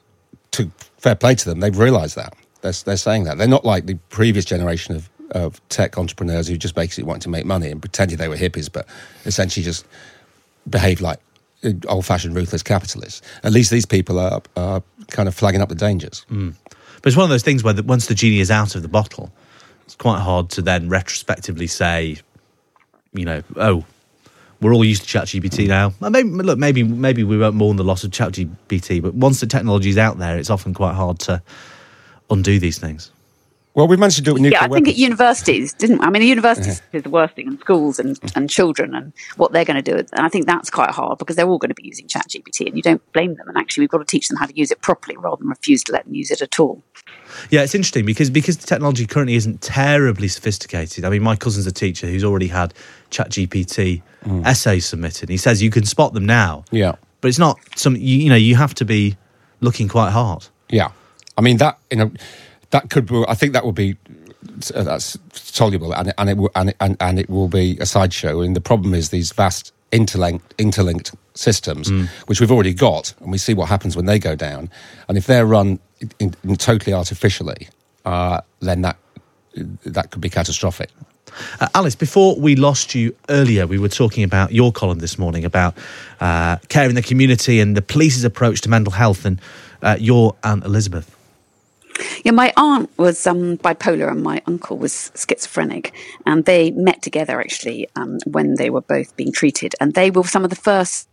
to 0.52 0.70
fair 0.98 1.14
play 1.14 1.34
to 1.34 1.44
them, 1.44 1.60
they've 1.60 1.76
realised 1.76 2.16
that. 2.16 2.34
They're, 2.60 2.72
they're 2.72 2.96
saying 2.96 3.24
that. 3.24 3.38
They're 3.38 3.48
not 3.48 3.64
like 3.64 3.86
the 3.86 3.94
previous 4.10 4.44
generation 4.44 4.94
of, 4.94 5.10
of 5.30 5.68
tech 5.68 5.98
entrepreneurs 5.98 6.48
who 6.48 6.56
just 6.56 6.74
basically 6.74 7.04
wanted 7.04 7.22
to 7.22 7.28
make 7.30 7.44
money 7.44 7.70
and 7.70 7.80
pretended 7.80 8.18
they 8.18 8.28
were 8.28 8.36
hippies, 8.36 8.72
but 8.72 8.86
essentially 9.24 9.64
just 9.64 9.86
behaved 10.68 11.00
like 11.00 11.18
old 11.88 12.04
fashioned 12.04 12.34
ruthless 12.34 12.62
capitalists. 12.62 13.22
At 13.42 13.52
least 13.52 13.70
these 13.70 13.86
people 13.86 14.18
are, 14.18 14.42
are 14.56 14.82
kind 15.10 15.28
of 15.28 15.34
flagging 15.34 15.60
up 15.60 15.68
the 15.68 15.74
dangers. 15.74 16.26
Mm. 16.30 16.54
But 16.68 17.08
it's 17.08 17.16
one 17.16 17.24
of 17.24 17.30
those 17.30 17.42
things 17.42 17.62
where 17.62 17.74
the, 17.74 17.82
once 17.82 18.06
the 18.06 18.14
genie 18.14 18.40
is 18.40 18.50
out 18.50 18.74
of 18.74 18.82
the 18.82 18.88
bottle, 18.88 19.32
it's 19.84 19.96
quite 19.96 20.20
hard 20.20 20.50
to 20.50 20.62
then 20.62 20.88
retrospectively 20.88 21.66
say, 21.66 22.18
you 23.12 23.24
know, 23.24 23.42
oh, 23.56 23.84
we're 24.60 24.72
all 24.72 24.84
used 24.84 25.08
to 25.08 25.18
ChatGPT 25.18 25.64
mm. 25.64 25.68
now. 25.68 25.92
Well, 26.00 26.10
maybe, 26.10 26.28
look, 26.28 26.58
maybe 26.58 26.82
maybe 26.82 27.24
we 27.24 27.36
won't 27.36 27.54
mourn 27.54 27.76
the 27.76 27.84
loss 27.84 28.04
of 28.04 28.10
ChatGPT, 28.10 29.02
but 29.02 29.14
once 29.14 29.40
the 29.40 29.46
technology 29.46 29.90
is 29.90 29.98
out 29.98 30.18
there, 30.18 30.38
it's 30.38 30.50
often 30.50 30.72
quite 30.72 30.94
hard 30.94 31.18
to 31.20 31.42
undo 32.30 32.58
these 32.58 32.78
things. 32.78 33.10
Well, 33.74 33.88
we 33.88 33.96
managed 33.96 34.16
to 34.16 34.22
do 34.22 34.30
it 34.30 34.34
with 34.34 34.42
nuclear 34.42 34.60
Yeah, 34.60 34.66
I 34.66 34.68
think 34.68 34.86
at 34.86 34.96
universities, 34.96 35.72
didn't 35.74 36.00
I 36.00 36.08
mean, 36.08 36.22
at 36.22 36.28
universities 36.28 36.80
is 36.92 37.02
the 37.02 37.10
worst 37.10 37.34
thing, 37.34 37.48
and 37.48 37.58
schools 37.58 37.98
and, 37.98 38.20
mm. 38.20 38.36
and 38.36 38.48
children 38.48 38.94
and 38.94 39.12
what 39.36 39.50
they're 39.50 39.64
going 39.64 39.82
to 39.82 39.92
do. 39.92 39.96
And 39.96 40.08
I 40.14 40.28
think 40.28 40.46
that's 40.46 40.70
quite 40.70 40.90
hard 40.90 41.18
because 41.18 41.34
they're 41.34 41.48
all 41.48 41.58
going 41.58 41.70
to 41.70 41.74
be 41.74 41.86
using 41.86 42.06
ChatGPT 42.06 42.68
and 42.68 42.76
you 42.76 42.82
don't 42.82 43.02
blame 43.12 43.34
them. 43.34 43.48
And 43.48 43.58
actually, 43.58 43.82
we've 43.82 43.90
got 43.90 43.98
to 43.98 44.04
teach 44.04 44.28
them 44.28 44.36
how 44.36 44.46
to 44.46 44.56
use 44.56 44.70
it 44.70 44.80
properly 44.80 45.16
rather 45.16 45.38
than 45.38 45.48
refuse 45.48 45.82
to 45.84 45.92
let 45.92 46.04
them 46.04 46.14
use 46.14 46.30
it 46.30 46.40
at 46.40 46.60
all. 46.60 46.82
Yeah, 47.50 47.62
it's 47.62 47.74
interesting 47.74 48.06
because 48.06 48.30
because 48.30 48.58
the 48.58 48.66
technology 48.66 49.06
currently 49.06 49.34
isn't 49.34 49.60
terribly 49.60 50.28
sophisticated. 50.28 51.04
I 51.04 51.10
mean, 51.10 51.22
my 51.22 51.34
cousin's 51.34 51.66
a 51.66 51.72
teacher 51.72 52.06
who's 52.06 52.22
already 52.22 52.48
had 52.48 52.74
ChatGPT 53.10 54.02
mm. 54.24 54.46
essays 54.46 54.86
submitted. 54.86 55.28
He 55.28 55.36
says 55.36 55.62
you 55.62 55.70
can 55.70 55.84
spot 55.84 56.12
them 56.14 56.26
now, 56.26 56.64
yeah. 56.70 56.92
but 57.20 57.28
it's 57.28 57.40
not 57.40 57.58
some. 57.76 57.96
You, 57.96 58.18
you 58.18 58.28
know, 58.28 58.36
you 58.36 58.54
have 58.54 58.74
to 58.74 58.84
be 58.84 59.16
looking 59.60 59.88
quite 59.88 60.10
hard. 60.10 60.46
Yeah, 60.70 60.92
I 61.36 61.40
mean 61.40 61.56
that 61.56 61.78
you 61.90 61.96
know 61.96 62.12
that 62.74 62.90
could. 62.90 63.08
I 63.28 63.34
think 63.34 63.52
that 63.52 63.64
would 63.64 63.76
be 63.76 63.96
that's 64.74 65.16
soluble, 65.32 65.94
and 65.94 66.08
it, 66.08 66.14
and 66.18 66.28
it 66.28 66.36
will 66.36 66.50
and 66.56 66.70
it, 66.70 66.76
and, 66.80 66.96
and 66.98 67.18
it 67.20 67.30
will 67.30 67.48
be 67.48 67.78
a 67.78 67.86
sideshow. 67.86 68.40
And 68.40 68.56
the 68.56 68.60
problem 68.60 68.94
is 68.94 69.10
these 69.10 69.30
vast 69.32 69.72
interlinked 69.92 70.54
interlinked 70.58 71.14
systems, 71.34 71.88
which 72.26 72.40
we've 72.40 72.50
already 72.50 72.74
got, 72.74 73.14
and 73.20 73.30
we 73.30 73.38
see 73.38 73.54
what 73.54 73.68
happens 73.68 73.94
when 73.94 74.06
they 74.06 74.18
go 74.18 74.34
down. 74.34 74.70
And 75.08 75.16
if 75.16 75.26
they're 75.26 75.46
run 75.46 75.78
in, 76.18 76.34
in 76.42 76.56
totally 76.56 76.92
artificially, 76.92 77.68
uh, 78.04 78.40
then 78.58 78.82
that 78.82 78.96
that 79.86 80.10
could 80.10 80.20
be 80.20 80.28
catastrophic. 80.28 80.90
Uh, 81.60 81.68
Alice, 81.74 81.94
before 81.94 82.38
we 82.40 82.56
lost 82.56 82.94
you 82.94 83.14
earlier, 83.28 83.68
we 83.68 83.78
were 83.78 83.88
talking 83.88 84.24
about 84.24 84.52
your 84.52 84.72
column 84.72 84.98
this 84.98 85.16
morning 85.16 85.44
about 85.44 85.76
uh, 86.20 86.56
care 86.68 86.88
in 86.88 86.96
the 86.96 87.02
community 87.02 87.60
and 87.60 87.76
the 87.76 87.82
police's 87.82 88.24
approach 88.24 88.62
to 88.62 88.68
mental 88.68 88.92
health, 88.92 89.24
and 89.24 89.40
uh, 89.80 89.96
your 90.00 90.34
Aunt 90.42 90.64
Elizabeth. 90.64 91.13
Yeah, 92.24 92.32
my 92.32 92.52
aunt 92.56 92.90
was 92.98 93.26
um, 93.26 93.58
bipolar 93.58 94.10
and 94.10 94.22
my 94.22 94.42
uncle 94.46 94.78
was 94.78 95.12
schizophrenic, 95.14 95.94
and 96.26 96.44
they 96.44 96.70
met 96.72 97.02
together 97.02 97.40
actually 97.40 97.88
um, 97.96 98.18
when 98.26 98.56
they 98.56 98.70
were 98.70 98.80
both 98.80 99.16
being 99.16 99.32
treated, 99.32 99.74
and 99.80 99.94
they 99.94 100.10
were 100.10 100.24
some 100.24 100.44
of 100.44 100.50
the 100.50 100.56
first. 100.56 101.08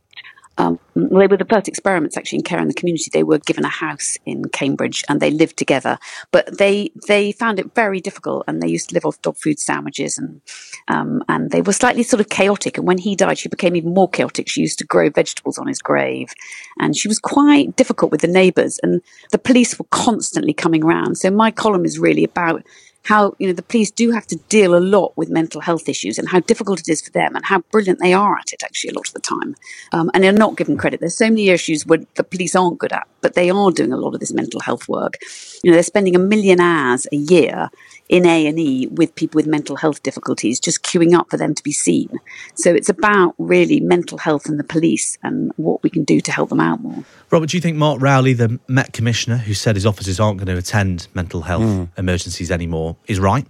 Um, 0.57 0.79
they 0.95 1.27
were 1.27 1.37
the 1.37 1.45
first 1.45 1.67
experiments 1.67 2.17
actually 2.17 2.39
in 2.39 2.43
care 2.43 2.59
in 2.59 2.67
the 2.67 2.73
community. 2.73 3.09
They 3.11 3.23
were 3.23 3.39
given 3.39 3.63
a 3.63 3.69
house 3.69 4.17
in 4.25 4.45
Cambridge 4.49 5.03
and 5.07 5.19
they 5.19 5.31
lived 5.31 5.57
together, 5.57 5.97
but 6.31 6.57
they 6.57 6.91
they 7.07 7.31
found 7.31 7.59
it 7.59 7.73
very 7.73 8.01
difficult, 8.01 8.43
and 8.47 8.61
they 8.61 8.67
used 8.67 8.89
to 8.89 8.95
live 8.95 9.05
off 9.05 9.21
dog 9.21 9.37
food 9.37 9.59
sandwiches, 9.59 10.17
and 10.17 10.41
um, 10.87 11.23
and 11.29 11.51
they 11.51 11.61
were 11.61 11.73
slightly 11.73 12.03
sort 12.03 12.19
of 12.19 12.29
chaotic. 12.29 12.77
And 12.77 12.85
when 12.85 12.97
he 12.97 13.15
died, 13.15 13.37
she 13.37 13.49
became 13.49 13.75
even 13.75 13.93
more 13.93 14.09
chaotic. 14.09 14.49
She 14.49 14.61
used 14.61 14.79
to 14.79 14.85
grow 14.85 15.09
vegetables 15.09 15.57
on 15.57 15.67
his 15.67 15.79
grave, 15.79 16.33
and 16.79 16.95
she 16.95 17.07
was 17.07 17.19
quite 17.19 17.75
difficult 17.75 18.11
with 18.11 18.21
the 18.21 18.27
neighbours. 18.27 18.79
And 18.83 19.01
the 19.31 19.39
police 19.39 19.79
were 19.79 19.85
constantly 19.89 20.53
coming 20.53 20.83
round. 20.83 21.17
So 21.17 21.31
my 21.31 21.51
column 21.51 21.85
is 21.85 21.97
really 21.97 22.23
about 22.23 22.63
how 23.03 23.33
you 23.39 23.47
know 23.47 23.53
the 23.53 23.63
police 23.63 23.91
do 23.91 24.11
have 24.11 24.27
to 24.27 24.35
deal 24.49 24.75
a 24.75 24.79
lot 24.79 25.13
with 25.15 25.29
mental 25.29 25.61
health 25.61 25.89
issues 25.89 26.17
and 26.17 26.29
how 26.29 26.39
difficult 26.39 26.79
it 26.79 26.89
is 26.89 27.01
for 27.01 27.11
them 27.11 27.35
and 27.35 27.45
how 27.45 27.59
brilliant 27.71 27.99
they 27.99 28.13
are 28.13 28.37
at 28.37 28.53
it 28.53 28.63
actually 28.63 28.91
a 28.91 28.93
lot 28.93 29.07
of 29.07 29.13
the 29.13 29.19
time. 29.19 29.55
Um, 29.91 30.11
and 30.13 30.23
they're 30.23 30.31
not 30.31 30.57
given 30.57 30.77
credit. 30.77 30.99
There's 30.99 31.17
so 31.17 31.29
many 31.29 31.49
issues 31.49 31.85
where 31.85 31.99
the 32.15 32.23
police 32.23 32.55
aren't 32.55 32.79
good 32.79 32.93
at 32.93 33.07
but 33.21 33.35
they 33.35 33.49
are 33.49 33.71
doing 33.71 33.93
a 33.93 33.97
lot 33.97 34.13
of 34.13 34.19
this 34.19 34.33
mental 34.33 34.59
health 34.59 34.89
work. 34.89 35.17
You 35.63 35.71
know 35.71 35.75
they're 35.75 35.83
spending 35.83 36.15
a 36.15 36.19
million 36.19 36.59
hours 36.59 37.07
a 37.11 37.15
year 37.15 37.69
in 38.11 38.27
A&E 38.27 38.87
with 38.87 39.15
people 39.15 39.39
with 39.39 39.47
mental 39.47 39.75
health 39.75 40.03
difficulties 40.03 40.59
just 40.59 40.83
queuing 40.83 41.17
up 41.17 41.29
for 41.31 41.37
them 41.37 41.55
to 41.55 41.63
be 41.63 41.71
seen 41.71 42.19
so 42.53 42.71
it's 42.71 42.89
about 42.89 43.33
really 43.39 43.79
mental 43.79 44.19
health 44.19 44.45
and 44.45 44.59
the 44.59 44.63
police 44.63 45.17
and 45.23 45.51
what 45.55 45.81
we 45.81 45.89
can 45.89 46.03
do 46.03 46.21
to 46.21 46.31
help 46.31 46.49
them 46.49 46.59
out 46.59 46.79
more 46.81 47.03
Robert, 47.31 47.49
do 47.49 47.57
you 47.57 47.61
think 47.61 47.77
Mark 47.77 48.01
Rowley, 48.01 48.33
the 48.33 48.59
Met 48.67 48.91
Commissioner, 48.91 49.37
who 49.37 49.53
said 49.53 49.75
his 49.75 49.85
officers 49.85 50.19
aren't 50.19 50.37
going 50.37 50.47
to 50.47 50.57
attend 50.57 51.07
mental 51.13 51.41
health 51.41 51.87
emergencies 51.97 52.51
anymore, 52.51 52.97
is 53.07 53.21
right? 53.21 53.47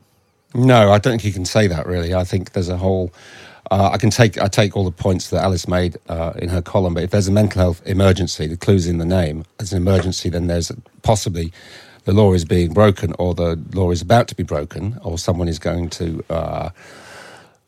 No, 0.53 0.91
I 0.91 1.00
don't 1.00 1.13
think 1.13 1.25
you 1.25 1.34
can 1.34 1.46
say 1.46 1.68
that. 1.68 1.86
Really, 1.86 2.13
I 2.13 2.24
think 2.24 2.51
there's 2.51 2.70
a 2.70 2.77
whole. 2.77 3.13
Uh, 3.70 3.89
I 3.94 3.98
can 3.98 4.10
take 4.10 4.39
I 4.39 4.48
take 4.48 4.75
all 4.75 4.84
the 4.84 4.91
points 4.91 5.30
that 5.30 5.44
Alice 5.44 5.68
made 5.68 5.98
uh, 6.10 6.34
in 6.36 6.50
her 6.50 6.62
column, 6.62 6.94
but 6.94 7.03
if 7.03 7.12
there's 7.12 7.27
a 7.27 7.32
mental 7.32 7.62
health 7.62 7.82
emergency, 7.86 8.48
the 8.48 8.58
clue's 8.58 8.88
in 8.88 8.98
the 8.98 9.06
name. 9.06 9.46
As 9.60 9.72
an 9.72 9.77
emergency, 9.77 10.30
then 10.30 10.48
there's 10.48 10.72
possibly 11.03 11.53
the 12.05 12.13
law 12.13 12.34
is 12.34 12.46
being 12.46 12.74
broken, 12.74 13.13
or 13.20 13.34
the 13.34 13.60
law 13.74 13.91
is 13.91 14.01
about 14.01 14.27
to 14.29 14.36
be 14.36 14.43
broken, 14.43 15.00
or 15.03 15.17
someone 15.17 15.48
is 15.48 15.60
going 15.60 15.89
to 15.89 16.24
uh, 16.29 16.70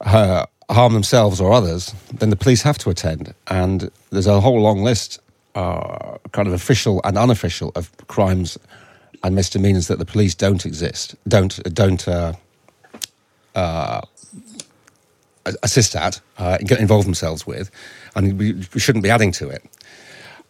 uh, 0.01 0.45
harm 0.69 0.93
themselves 0.93 1.39
or 1.39 1.53
others. 1.53 1.93
Then 2.13 2.29
the 2.29 2.35
police 2.35 2.61
have 2.63 2.77
to 2.79 2.89
attend, 2.89 3.33
and 3.47 3.91
there's 4.09 4.27
a 4.27 4.41
whole 4.41 4.61
long 4.61 4.83
list, 4.83 5.19
uh, 5.55 6.17
kind 6.31 6.47
of 6.47 6.53
official 6.53 7.01
and 7.03 7.17
unofficial, 7.17 7.71
of 7.75 7.91
crimes 8.07 8.57
and 9.23 9.35
misdemeanors 9.35 9.87
that 9.87 9.99
the 9.99 10.05
police 10.05 10.35
don't 10.35 10.65
exist, 10.65 11.15
don't 11.27 11.61
don't. 11.73 12.07
Uh, 12.07 12.33
assist 15.61 15.95
at, 15.95 16.21
uh, 16.37 16.57
get 16.59 16.79
involved 16.79 17.05
themselves 17.05 17.45
with, 17.45 17.69
and 18.15 18.39
we 18.39 18.79
shouldn't 18.79 19.03
be 19.03 19.09
adding 19.09 19.31
to 19.31 19.49
it. 19.49 19.63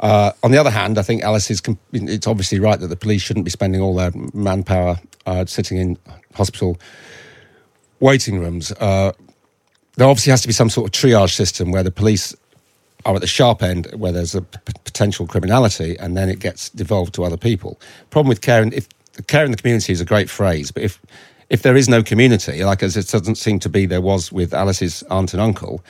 Uh, 0.04 0.34
on 0.44 0.52
the 0.52 0.58
other 0.58 0.70
hand, 0.70 0.98
I 0.98 1.02
think 1.02 1.24
Alice 1.24 1.50
is. 1.50 1.62
It's 1.94 2.28
obviously 2.28 2.60
right 2.60 2.78
that 2.78 2.88
the 2.88 2.98
police 2.98 3.22
shouldn't 3.22 3.46
be 3.46 3.52
spending 3.52 3.80
all 3.80 3.96
their 3.96 4.12
manpower 4.34 5.00
uh, 5.26 5.46
sitting 5.46 5.78
in 5.78 5.98
hospital 6.36 6.78
waiting 8.02 8.38
rooms. 8.38 8.74
Uh, 8.74 9.14
there 9.96 10.08
obviously 10.08 10.32
has 10.32 10.42
to 10.42 10.48
be 10.48 10.54
some 10.54 10.70
sort 10.70 10.88
of 10.88 10.92
triage 10.92 11.34
system 11.34 11.72
where 11.72 11.84
the 11.84 11.92
police 11.92 12.36
are 13.06 13.16
at 13.16 13.22
the 13.22 13.28
sharp 13.28 13.64
end 13.64 13.88
where 13.96 14.12
there's 14.12 14.36
a 14.36 14.42
p- 14.42 14.74
potential 14.84 15.26
criminality, 15.26 15.98
and 16.00 16.18
then 16.18 16.28
it 16.28 16.40
gets 16.40 16.70
devolved 16.72 17.14
to 17.14 17.24
other 17.24 17.38
people. 17.38 17.80
Problem 18.10 18.28
with 18.28 18.42
care, 18.42 18.62
if 18.74 18.90
care 19.28 19.46
in 19.46 19.52
the 19.52 19.58
community 19.58 19.94
is 19.94 20.02
a 20.02 20.06
great 20.06 20.30
phrase, 20.30 20.70
but 20.70 20.84
if 20.84 21.00
if 21.50 21.62
there 21.62 21.78
is 21.78 21.88
no 21.88 22.04
community, 22.04 22.66
like 22.66 22.84
as 22.84 22.98
it 22.98 23.08
doesn't 23.08 23.36
seem 23.36 23.58
to 23.60 23.70
be 23.70 23.86
there 23.86 24.02
was 24.02 24.34
with 24.34 24.54
Alice's 24.54 25.02
aunt 25.04 25.34
and 25.34 25.42
uncle, 25.42 25.82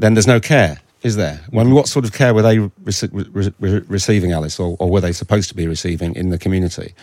then 0.00 0.14
there's 0.14 0.26
no 0.26 0.40
care, 0.40 0.80
is 1.02 1.16
there? 1.16 1.40
What 1.50 1.88
sort 1.88 2.04
of 2.04 2.12
care 2.12 2.32
were 2.34 2.42
they 2.42 2.58
re- 2.58 2.70
re- 3.12 3.52
re- 3.60 3.82
receiving, 3.88 4.32
Alice, 4.32 4.58
or, 4.60 4.76
or 4.78 4.90
were 4.90 5.00
they 5.00 5.12
supposed 5.12 5.48
to 5.48 5.54
be 5.56 5.66
receiving 5.66 6.14
in 6.14 6.30
the 6.30 6.38
community? 6.38 6.94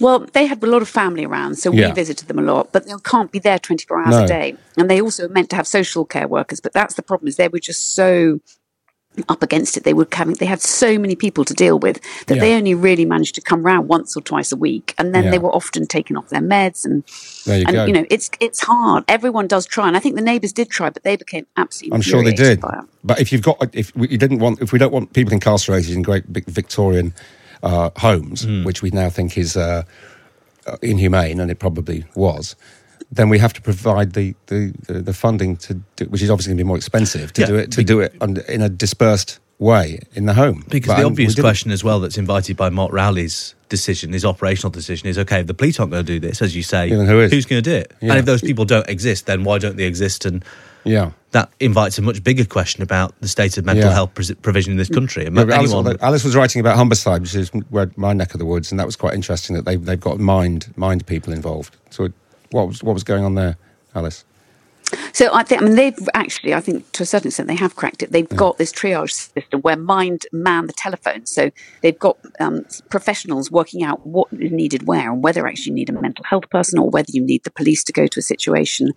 Well, 0.00 0.20
they 0.32 0.46
had 0.46 0.62
a 0.62 0.66
lot 0.66 0.82
of 0.82 0.88
family 0.88 1.24
around, 1.24 1.56
so 1.56 1.70
Yeah. 1.72 1.88
we 1.88 1.94
visited 1.94 2.26
them 2.28 2.38
a 2.38 2.42
lot, 2.42 2.72
but 2.72 2.86
they 2.86 2.92
can't 3.04 3.30
be 3.30 3.38
there 3.38 3.58
24 3.58 3.98
hours 4.00 4.10
No. 4.16 4.24
a 4.24 4.26
day. 4.26 4.56
And 4.76 4.90
they 4.90 5.00
also 5.00 5.28
meant 5.28 5.50
to 5.50 5.56
have 5.56 5.66
social 5.66 6.04
care 6.04 6.26
workers, 6.26 6.60
but 6.60 6.72
that's 6.72 6.94
the 6.94 7.02
problem 7.02 7.28
is 7.28 7.36
they 7.36 7.48
were 7.48 7.60
just 7.60 7.94
so 7.94 8.40
up 9.28 9.42
against 9.42 9.76
it. 9.76 9.84
They 9.84 9.92
were 9.92 10.06
having, 10.10 10.34
they 10.36 10.46
had 10.46 10.60
so 10.62 10.98
many 10.98 11.14
people 11.14 11.44
to 11.44 11.52
deal 11.54 11.78
with 11.78 12.00
that 12.26 12.40
they 12.40 12.54
only 12.56 12.74
really 12.74 13.04
managed 13.04 13.34
to 13.34 13.40
come 13.42 13.62
round 13.62 13.88
once 13.88 14.16
or 14.16 14.22
twice 14.22 14.52
a 14.52 14.56
week. 14.56 14.94
And 14.98 15.14
then 15.14 15.24
Yeah. 15.24 15.30
they 15.32 15.38
were 15.38 15.54
often 15.54 15.86
taken 15.86 16.16
off 16.16 16.30
their 16.30 16.40
meds 16.40 16.84
and, 16.84 17.04
There 17.44 17.58
you 17.58 17.64
and 17.66 17.74
go. 17.74 17.84
you 17.84 17.92
know, 17.92 18.06
it's, 18.08 18.30
it's 18.40 18.60
hard. 18.60 19.04
Everyone 19.08 19.46
does 19.46 19.66
try. 19.66 19.86
And 19.86 19.96
I 19.96 20.00
think 20.00 20.16
the 20.16 20.22
neighbours 20.22 20.52
did 20.52 20.70
try, 20.70 20.88
but 20.88 21.02
they 21.02 21.16
became 21.16 21.46
absolutely 21.56 21.96
I'm 21.96 22.02
sure 22.02 22.22
they 22.24 22.32
did. 22.32 22.62
But 23.04 23.20
if 23.20 23.32
you've 23.32 23.42
got, 23.42 23.74
if 23.74 23.94
we 23.94 24.16
didn't 24.16 24.38
want, 24.38 24.62
if 24.62 24.72
we 24.72 24.78
don't 24.78 24.92
want 24.92 25.12
people 25.12 25.32
incarcerated 25.34 25.90
in 25.94 26.02
great 26.02 26.32
big 26.32 26.46
Victorian 26.46 27.12
uh, 27.62 27.90
homes, 27.98 28.46
which 28.64 28.80
we 28.82 28.90
now 28.90 29.10
think 29.10 29.36
is 29.36 29.56
uh, 29.56 29.82
uh, 30.66 30.76
inhumane, 30.82 31.38
and 31.40 31.50
it 31.50 31.58
probably 31.58 32.04
was, 32.14 32.56
then 33.12 33.28
we 33.28 33.38
have 33.38 33.52
to 33.52 33.62
provide 33.62 34.14
the 34.14 34.34
the, 34.46 34.72
the, 34.86 34.94
the 34.94 35.12
funding 35.12 35.56
to, 35.58 35.74
do, 35.96 36.06
which 36.06 36.22
is 36.22 36.30
obviously 36.30 36.50
going 36.50 36.58
to 36.58 36.64
be 36.64 36.68
more 36.68 36.76
expensive 36.76 37.32
to 37.34 37.40
Yeah, 37.42 37.46
do 37.46 37.56
it 37.56 37.70
to 37.72 37.84
do 37.84 38.00
it 38.00 38.14
in 38.48 38.62
a 38.62 38.68
dispersed 38.68 39.38
way 39.58 40.00
in 40.14 40.26
the 40.26 40.34
home. 40.34 40.64
Because 40.68 40.88
But- 40.88 40.94
the 40.96 41.02
um, 41.02 41.06
and 41.06 41.12
obvious 41.12 41.38
question 41.38 41.70
as 41.70 41.84
well 41.84 42.00
that's 42.00 42.18
invited 42.18 42.56
by 42.56 42.68
Mark 42.70 42.92
Rowley's 42.92 43.54
decision, 43.68 44.12
his 44.12 44.24
operational 44.24 44.70
decision, 44.70 45.08
is 45.08 45.18
okay, 45.18 45.40
if 45.40 45.46
the 45.46 45.54
police 45.54 45.78
aren't 45.78 45.92
going 45.92 46.04
to 46.04 46.12
do 46.12 46.20
this, 46.20 46.42
as 46.42 46.54
you 46.54 46.62
say, 46.62 46.90
then 46.90 47.06
who 47.06 47.20
is? 47.20 47.30
who's 47.32 47.46
going 47.46 47.62
to 47.62 47.70
do 47.70 47.76
it? 47.76 47.92
Yeah. 48.00 48.10
And 48.10 48.18
if 48.18 48.24
those 48.24 48.42
people 48.42 48.64
don't 48.64 48.88
exist, 48.88 49.26
then 49.26 49.44
why 49.44 49.58
don't 49.58 49.76
they 49.76 49.84
exist? 49.84 50.26
And 50.26 50.44
Yeah. 50.84 51.12
that 51.30 51.48
invites 51.60 51.96
a 51.96 52.02
much 52.02 52.22
bigger 52.24 52.44
question 52.44 52.82
about 52.82 53.14
the 53.20 53.28
state 53.28 53.56
of 53.56 53.64
mental 53.64 53.86
Yeah. 53.86 53.94
health 53.94 54.10
provision 54.42 54.72
in 54.72 54.78
this 54.78 54.90
mm. 54.90 54.94
country. 54.94 55.26
And 55.26 55.36
Yeah, 55.36 55.42
Alice, 55.42 55.72
anyone, 55.72 55.96
Alice 56.00 56.24
was 56.24 56.34
writing 56.36 56.60
about 56.60 56.76
Humberside, 56.76 57.20
which 57.20 57.34
is 57.34 57.50
where 57.70 57.90
my 57.96 58.12
neck 58.12 58.34
of 58.34 58.40
the 58.40 58.46
woods, 58.46 58.72
and 58.72 58.80
that 58.80 58.86
was 58.86 58.96
quite 58.96 59.14
interesting 59.14 59.54
that 59.56 59.64
they've 59.64 59.82
they've 59.82 60.00
got 60.00 60.18
mind 60.18 60.72
mind 60.76 61.06
people 61.06 61.32
involved. 61.32 61.76
So, 61.90 62.08
what 62.52 62.68
was 62.68 62.82
what 62.82 62.92
was 62.92 63.04
going 63.04 63.24
on 63.24 63.34
there, 63.34 63.56
Alice? 63.94 64.24
So 65.12 65.32
I 65.32 65.42
think, 65.42 65.62
I 65.62 65.64
mean, 65.64 65.74
they've 65.74 66.08
actually, 66.14 66.54
I 66.54 66.60
think 66.60 66.90
to 66.92 67.02
a 67.02 67.06
certain 67.06 67.28
extent, 67.28 67.48
they 67.48 67.56
have 67.56 67.76
cracked 67.76 68.02
it. 68.02 68.12
They've 68.12 68.28
got 68.28 68.58
this 68.58 68.72
triage 68.72 69.12
system 69.12 69.60
where 69.60 69.76
mind 69.76 70.26
man 70.32 70.66
the 70.66 70.72
telephone. 70.72 71.26
So 71.26 71.50
they've 71.82 71.98
got 71.98 72.18
um, 72.40 72.66
professionals 72.90 73.50
working 73.50 73.82
out 73.82 74.06
what 74.06 74.28
is 74.32 74.52
needed 74.52 74.86
where 74.86 75.10
and 75.10 75.22
whether 75.22 75.46
actually 75.46 75.70
you 75.70 75.74
need 75.74 75.90
a 75.90 76.00
mental 76.00 76.24
health 76.24 76.48
person 76.50 76.78
or 76.78 76.90
whether 76.90 77.10
you 77.10 77.22
need 77.22 77.44
the 77.44 77.50
police 77.50 77.84
to 77.84 77.92
go 77.92 78.06
to 78.06 78.18
a 78.18 78.22
situation 78.22 78.92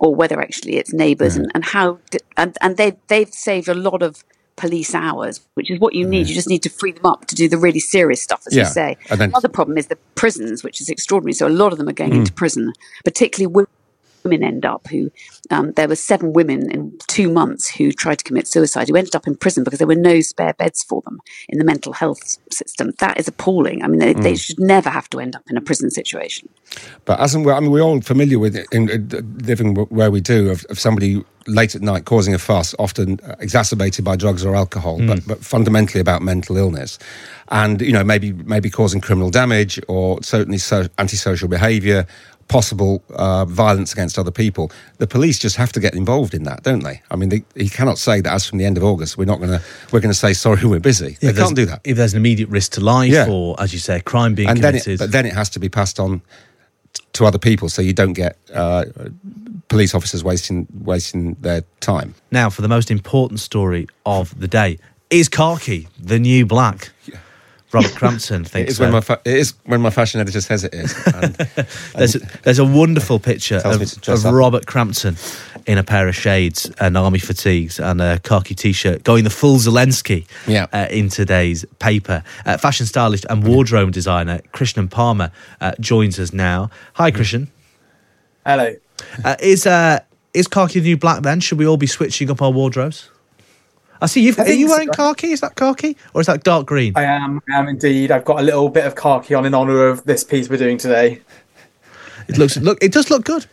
or 0.00 0.14
whether 0.14 0.40
actually 0.40 0.76
it's 0.76 0.92
neighbours 0.92 1.36
and, 1.36 1.50
and 1.54 1.64
how, 1.64 1.98
and, 2.36 2.56
and 2.60 2.76
they, 2.76 2.96
they've 3.08 3.32
saved 3.32 3.68
a 3.68 3.74
lot 3.74 4.02
of 4.02 4.24
police 4.56 4.94
hours, 4.94 5.40
which 5.54 5.70
is 5.70 5.80
what 5.80 5.94
you 5.94 6.06
need. 6.06 6.26
You 6.28 6.32
mm. 6.32 6.36
just 6.36 6.48
need 6.48 6.62
to 6.62 6.70
free 6.70 6.92
them 6.92 7.06
up 7.06 7.26
to 7.26 7.34
do 7.34 7.48
the 7.48 7.58
really 7.58 7.80
serious 7.80 8.20
stuff, 8.20 8.42
as 8.46 8.54
Yeah, 8.54 8.64
you 8.64 8.68
say. 8.70 8.96
then- 9.08 9.30
Another 9.30 9.48
problem 9.48 9.78
is 9.78 9.86
the 9.86 9.96
prisons, 10.14 10.62
which 10.62 10.80
is 10.80 10.88
extraordinary. 10.88 11.32
So 11.32 11.46
a 11.46 11.48
lot 11.48 11.72
of 11.72 11.78
them 11.78 11.88
are 11.88 11.92
going 11.92 12.12
mm. 12.12 12.18
into 12.18 12.32
prison, 12.32 12.72
particularly 13.04 13.66
women 14.24 14.40
women 14.40 14.54
end 14.54 14.64
up 14.64 14.86
who 14.88 15.10
um, 15.50 15.72
there 15.72 15.88
were 15.88 15.96
seven 15.96 16.32
women 16.32 16.70
in 16.70 16.96
two 17.06 17.30
months 17.30 17.68
who 17.70 17.92
tried 17.92 18.18
to 18.18 18.24
commit 18.24 18.46
suicide 18.46 18.88
who 18.88 18.96
ended 18.96 19.14
up 19.14 19.26
in 19.26 19.36
prison 19.36 19.64
because 19.64 19.78
there 19.78 19.88
were 19.88 19.94
no 19.94 20.20
spare 20.20 20.54
beds 20.54 20.82
for 20.82 21.02
them 21.02 21.18
in 21.48 21.58
the 21.58 21.64
mental 21.64 21.92
health 21.92 22.38
system. 22.50 22.92
That 22.98 23.18
is 23.18 23.28
appalling. 23.28 23.82
I 23.82 23.88
mean 23.88 23.98
they, 23.98 24.12
they 24.12 24.36
should 24.36 24.60
never 24.60 24.90
have 24.90 25.08
to 25.10 25.20
end 25.20 25.36
up 25.36 25.42
in 25.48 25.56
a 25.56 25.60
prison 25.60 25.90
situation. 25.90 26.48
But 27.04 27.20
as 27.20 27.34
in, 27.34 27.48
I 27.48 27.60
mean, 27.60 27.70
we're 27.70 27.80
all 27.80 28.00
familiar 28.00 28.38
with 28.38 28.56
it 28.56 28.66
in, 28.72 28.90
uh, 28.90 29.20
living 29.44 29.74
where 29.74 30.10
we 30.10 30.20
do 30.20 30.50
of, 30.50 30.64
of 30.70 30.78
somebody 30.78 31.24
late 31.46 31.74
at 31.74 31.82
night 31.82 32.04
causing 32.04 32.34
a 32.34 32.38
fuss, 32.38 32.74
often 32.78 33.18
uh, 33.20 33.34
exacerbated 33.40 34.04
by 34.04 34.14
drugs 34.14 34.44
or 34.44 34.54
alcohol, 34.54 34.98
but, 35.06 35.26
but 35.26 35.44
fundamentally 35.44 36.00
about 36.00 36.22
mental 36.22 36.56
illness, 36.56 36.98
and 37.48 37.80
you 37.80 37.92
know 37.92 38.04
maybe 38.04 38.32
maybe 38.32 38.70
causing 38.70 39.00
criminal 39.00 39.30
damage 39.30 39.80
or 39.88 40.22
certainly 40.22 40.58
so, 40.58 40.86
antisocial 40.98 41.48
behaviour, 41.48 42.06
possible 42.50 43.02
uh, 43.14 43.44
violence 43.46 43.92
against 43.92 44.18
other 44.18 44.32
people. 44.32 44.70
The 44.98 45.06
police 45.06 45.38
just 45.38 45.56
have 45.56 45.70
to 45.72 45.80
get 45.80 45.94
involved 45.94 46.34
in 46.34 46.42
that, 46.42 46.62
don't 46.64 46.82
they? 46.82 47.00
I 47.10 47.16
mean, 47.16 47.28
they, 47.28 47.44
he 47.54 47.68
cannot 47.68 47.96
say 47.96 48.20
that 48.20 48.32
as 48.32 48.44
from 48.46 48.58
the 48.58 48.64
end 48.66 48.76
of 48.76 48.82
August 48.84 49.16
we're 49.16 49.24
not 49.32 49.38
going 49.38 49.52
to 49.58 49.62
we're 49.92 50.00
going 50.00 50.12
to 50.12 50.18
say 50.18 50.32
sorry 50.34 50.64
we're 50.72 50.80
busy. 50.80 51.12
if 51.12 51.20
they 51.20 51.32
can't 51.32 51.54
do 51.56 51.64
that. 51.66 51.80
If 51.84 51.96
there's 51.96 52.12
an 52.12 52.18
immediate 52.18 52.48
risk 52.50 52.72
to 52.72 52.80
life, 52.80 53.10
Yeah. 53.12 53.30
or 53.30 53.54
as 53.62 53.72
you 53.72 53.78
say, 53.78 53.96
a 53.98 54.00
crime 54.02 54.34
being 54.34 54.48
and 54.50 54.58
then 54.58 54.72
committed, 54.72 54.94
it, 54.94 54.98
but 54.98 55.12
then 55.12 55.24
it 55.26 55.32
has 55.32 55.48
to 55.50 55.60
be 55.60 55.68
passed 55.68 55.98
on 56.00 56.20
to 57.12 57.24
other 57.24 57.38
people, 57.38 57.68
so 57.68 57.82
you 57.82 57.92
don't 57.92 58.14
get 58.14 58.36
uh, 58.52 58.84
police 59.68 59.94
officers 59.94 60.24
wasting 60.24 60.66
wasting 60.84 61.34
their 61.40 61.62
time. 61.80 62.14
now 62.32 62.50
for 62.50 62.62
the 62.62 62.68
most 62.76 62.90
important 62.90 63.38
story 63.40 63.86
of 64.04 64.38
the 64.40 64.48
day 64.48 64.76
is 65.10 65.28
khaki, 65.28 65.86
the 65.98 66.18
new 66.18 66.44
black. 66.46 66.90
Robert 67.72 67.94
Crampton 67.94 68.42
It 68.42 68.48
thinks 68.48 68.70
is 68.72 68.76
so. 68.78 68.84
when 68.84 68.92
my 68.92 69.00
fa- 69.00 69.20
it 69.24 69.34
is 69.36 69.54
when 69.64 69.80
my 69.80 69.90
fashion 69.90 70.20
editor 70.20 70.40
says 70.40 70.64
it 70.64 70.74
is. 70.74 70.92
And 71.06 71.34
There's 71.94 72.16
a, 72.16 72.18
there's 72.42 72.58
a 72.58 72.64
wonderful 72.64 73.18
picture 73.20 73.58
of, 73.64 73.78
me 73.80 73.86
to 73.86 74.00
dress 74.00 74.24
of. 74.24 74.32
Robert 74.34 74.66
Crampton 74.66 75.16
in 75.66 75.78
a 75.78 75.84
pair 75.84 76.08
of 76.08 76.16
shades 76.16 76.70
and 76.80 76.96
army 76.96 77.18
fatigues 77.20 77.78
and 77.78 78.00
a 78.00 78.18
khaki 78.20 78.54
t-shirt, 78.54 79.04
going 79.04 79.22
the 79.24 79.30
full 79.30 79.56
Zelensky 79.58 80.26
Yeah. 80.48 80.66
uh, 80.72 80.86
in 80.90 81.08
today's 81.10 81.64
paper. 81.78 82.24
Uh, 82.44 82.56
fashion 82.56 82.86
stylist 82.86 83.26
and 83.30 83.46
wardrobe 83.46 83.92
designer 83.92 84.40
Krishnan 84.52 84.90
Palmer 84.90 85.30
uh, 85.60 85.72
joins 85.78 86.18
us 86.18 86.32
now. 86.32 86.70
Hi, 86.94 87.10
Krishnan. 87.12 87.48
Hello. 88.44 88.74
Uh, 89.24 89.36
is 89.40 89.66
uh, 89.66 90.00
is 90.34 90.48
khaki 90.48 90.80
the 90.80 90.88
new 90.88 90.96
black? 90.96 91.22
Then 91.22 91.40
should 91.40 91.58
we 91.58 91.66
all 91.66 91.76
be 91.76 91.86
switching 91.86 92.30
up 92.30 92.42
our 92.42 92.50
wardrobes? 92.50 93.10
I 94.02 94.06
see 94.06 94.22
you. 94.22 94.34
I 94.38 94.42
Are 94.42 94.44
think 94.44 94.60
you 94.60 94.68
so. 94.68 94.74
wearing 94.74 94.88
khaki? 94.88 95.32
Is 95.32 95.40
that 95.40 95.56
khaki 95.56 95.96
or 96.14 96.20
is 96.20 96.26
that 96.26 96.42
dark 96.42 96.66
green? 96.66 96.92
I 96.96 97.04
am, 97.04 97.40
I 97.50 97.58
am 97.58 97.68
indeed. 97.68 98.10
I've 98.10 98.24
got 98.24 98.40
a 98.40 98.42
little 98.42 98.68
bit 98.68 98.86
of 98.86 98.94
khaki 98.94 99.34
on 99.34 99.44
in 99.44 99.54
honour 99.54 99.86
of 99.88 100.04
this 100.04 100.24
piece 100.24 100.48
we're 100.48 100.56
doing 100.56 100.78
today. 100.78 101.20
It 102.28 102.38
looks 102.38 102.56
look. 102.56 102.78
It 102.82 102.92
does 102.92 103.10
look 103.10 103.24
good. 103.24 103.46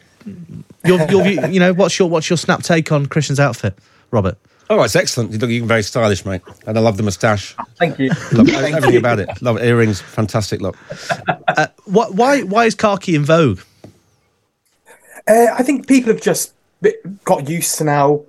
Your, 0.86 1.00
your 1.10 1.24
view, 1.24 1.46
you 1.48 1.60
know, 1.60 1.74
what's 1.74 1.98
your 2.00 2.10
what's 2.10 2.30
your 2.30 2.38
snap 2.38 2.63
take 2.63 2.92
on 2.92 3.08
Christian's 3.08 3.39
outfit, 3.39 3.77
Robert? 4.12 4.38
oh, 4.70 4.84
it's 4.84 4.96
excellent. 4.96 5.32
You 5.32 5.38
look 5.38 5.50
you're 5.50 5.66
very 5.66 5.84
stylish, 5.84 6.25
mate. 6.25 6.42
And 6.66 6.77
I 6.77 6.82
love 6.82 6.98
the 6.98 7.04
moustache. 7.04 7.56
Thank 7.77 8.00
you. 8.00 8.10
Love 8.34 8.50
everything 8.50 8.98
about 8.98 9.20
it. 9.20 9.30
Love 9.42 9.62
earrings. 9.62 10.01
Fantastic 10.01 10.62
look. 10.62 10.75
What, 11.86 12.16
why 12.16 12.42
why 12.44 12.66
is 12.66 12.75
khaki 12.75 13.16
in 13.16 13.24
vogue? 13.25 13.60
Uh, 15.27 15.48
I 15.54 15.63
think 15.63 15.88
people 15.88 16.12
have 16.13 16.22
just 16.22 16.54
got 17.24 17.50
used 17.50 17.77
to 17.77 17.84
now. 17.84 18.22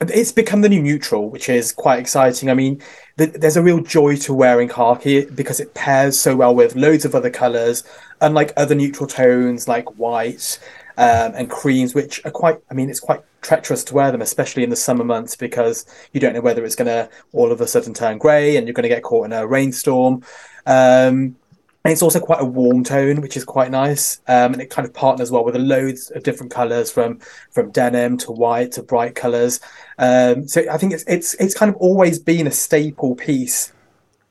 It's 0.00 0.32
become 0.32 0.62
the 0.62 0.68
new 0.68 0.82
neutral, 0.82 1.28
which 1.28 1.50
is 1.50 1.72
quite 1.72 1.98
exciting. 1.98 2.48
I 2.48 2.54
mean, 2.54 2.80
th- 3.18 3.32
there's 3.34 3.58
a 3.58 3.62
real 3.62 3.80
joy 3.80 4.16
to 4.16 4.32
wearing 4.32 4.68
khaki 4.68 5.26
because 5.26 5.60
it 5.60 5.74
pairs 5.74 6.18
so 6.18 6.34
well 6.34 6.54
with 6.54 6.74
loads 6.74 7.04
of 7.04 7.14
other 7.14 7.28
colours, 7.28 7.84
unlike 8.22 8.54
other 8.56 8.74
neutral 8.74 9.06
tones 9.06 9.68
like 9.68 9.98
white 9.98 10.58
um, 10.96 11.32
and 11.34 11.50
creams, 11.50 11.94
which 11.94 12.24
are 12.24 12.30
quite. 12.30 12.58
I 12.70 12.74
mean, 12.74 12.88
it's 12.88 13.00
quite 13.00 13.20
treacherous 13.42 13.84
to 13.84 13.94
wear 13.94 14.10
them, 14.10 14.22
especially 14.22 14.64
in 14.64 14.70
the 14.70 14.76
summer 14.76 15.04
months, 15.04 15.36
because 15.36 15.84
you 16.12 16.20
don't 16.20 16.32
know 16.32 16.40
whether 16.40 16.64
it's 16.64 16.76
going 16.76 16.86
to 16.86 17.10
all 17.32 17.52
of 17.52 17.60
a 17.60 17.66
sudden 17.66 17.92
turn 17.92 18.16
grey 18.16 18.56
and 18.56 18.66
you're 18.66 18.74
going 18.74 18.84
to 18.84 18.88
get 18.88 19.02
caught 19.02 19.26
in 19.26 19.32
a 19.32 19.46
rainstorm. 19.46 20.22
Um, 20.66 21.36
and 21.84 21.92
it's 21.92 22.02
also 22.02 22.20
quite 22.20 22.40
a 22.40 22.44
warm 22.44 22.84
tone, 22.84 23.20
which 23.22 23.36
is 23.36 23.44
quite 23.44 23.70
nice. 23.70 24.20
Um, 24.28 24.52
and 24.52 24.60
it 24.60 24.68
kind 24.70 24.86
of 24.86 24.92
partners 24.92 25.30
well 25.30 25.44
with 25.44 25.56
a 25.56 25.60
loads 25.60 26.10
of 26.10 26.22
different 26.22 26.52
colours 26.52 26.90
from 26.90 27.20
from 27.50 27.70
denim 27.70 28.18
to 28.18 28.32
white 28.32 28.72
to 28.72 28.82
bright 28.82 29.14
colours. 29.14 29.60
Um, 29.98 30.46
so 30.46 30.62
I 30.70 30.76
think 30.76 30.92
it's 30.92 31.04
it's 31.06 31.34
it's 31.34 31.54
kind 31.54 31.70
of 31.70 31.76
always 31.76 32.18
been 32.18 32.46
a 32.46 32.50
staple 32.50 33.14
piece 33.14 33.72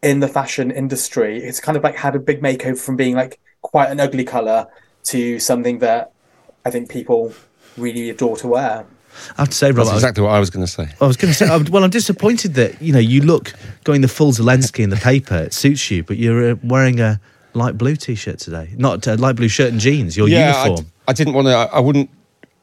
in 0.03 0.19
the 0.19 0.27
fashion 0.27 0.69
industry. 0.71 1.39
It's 1.43 1.59
kind 1.59 1.75
of 1.77 1.83
like 1.83 1.95
had 1.95 2.15
a 2.15 2.19
big 2.19 2.41
makeover 2.41 2.79
from 2.79 2.95
being 2.95 3.15
like 3.15 3.39
quite 3.61 3.89
an 3.89 3.99
ugly 3.99 4.23
colour 4.23 4.67
to 5.05 5.39
something 5.39 5.79
that 5.79 6.11
I 6.65 6.69
think 6.69 6.89
people 6.89 7.33
really 7.77 8.09
adore 8.09 8.37
to 8.37 8.47
wear. 8.47 8.85
I 9.37 9.41
have 9.41 9.49
to 9.49 9.55
say, 9.55 9.67
Robert, 9.67 9.77
That's 9.79 9.89
I 9.89 9.93
was- 9.95 10.03
exactly 10.03 10.23
what 10.23 10.33
I 10.33 10.39
was 10.39 10.49
going 10.49 10.65
to 10.65 10.71
say. 10.71 10.87
I 11.01 11.07
was 11.07 11.17
going 11.17 11.33
to 11.33 11.37
say, 11.37 11.47
I'm- 11.47 11.65
well, 11.71 11.83
I'm 11.83 11.89
disappointed 11.89 12.53
that 12.53 12.79
you 12.81 12.93
know 12.93 12.99
you 12.99 13.21
look 13.21 13.53
going 13.83 14.01
the 14.01 14.07
full 14.07 14.31
Zelensky 14.31 14.83
in 14.83 14.91
the 14.91 14.97
paper. 14.97 15.35
It 15.35 15.53
suits 15.53 15.89
you, 15.89 16.03
but 16.03 16.17
you're 16.17 16.51
uh, 16.51 16.55
wearing 16.63 16.99
a 16.99 17.19
light 17.53 17.77
blue 17.77 17.95
t-shirt 17.95 18.39
today, 18.39 18.73
not 18.77 19.05
a 19.07 19.15
light 19.15 19.35
blue 19.35 19.47
shirt 19.47 19.71
and 19.71 19.79
jeans. 19.79 20.15
Your 20.15 20.27
uniform. 20.27 20.49
yeah, 20.49 20.57
I, 20.61 20.65
uniform. 20.65 20.85
d- 20.85 20.91
I 21.07 21.13
didn't 21.13 21.33
want 21.33 21.47
to. 21.47 21.53
I, 21.53 21.63
I 21.65 21.79
wouldn't. 21.79 22.09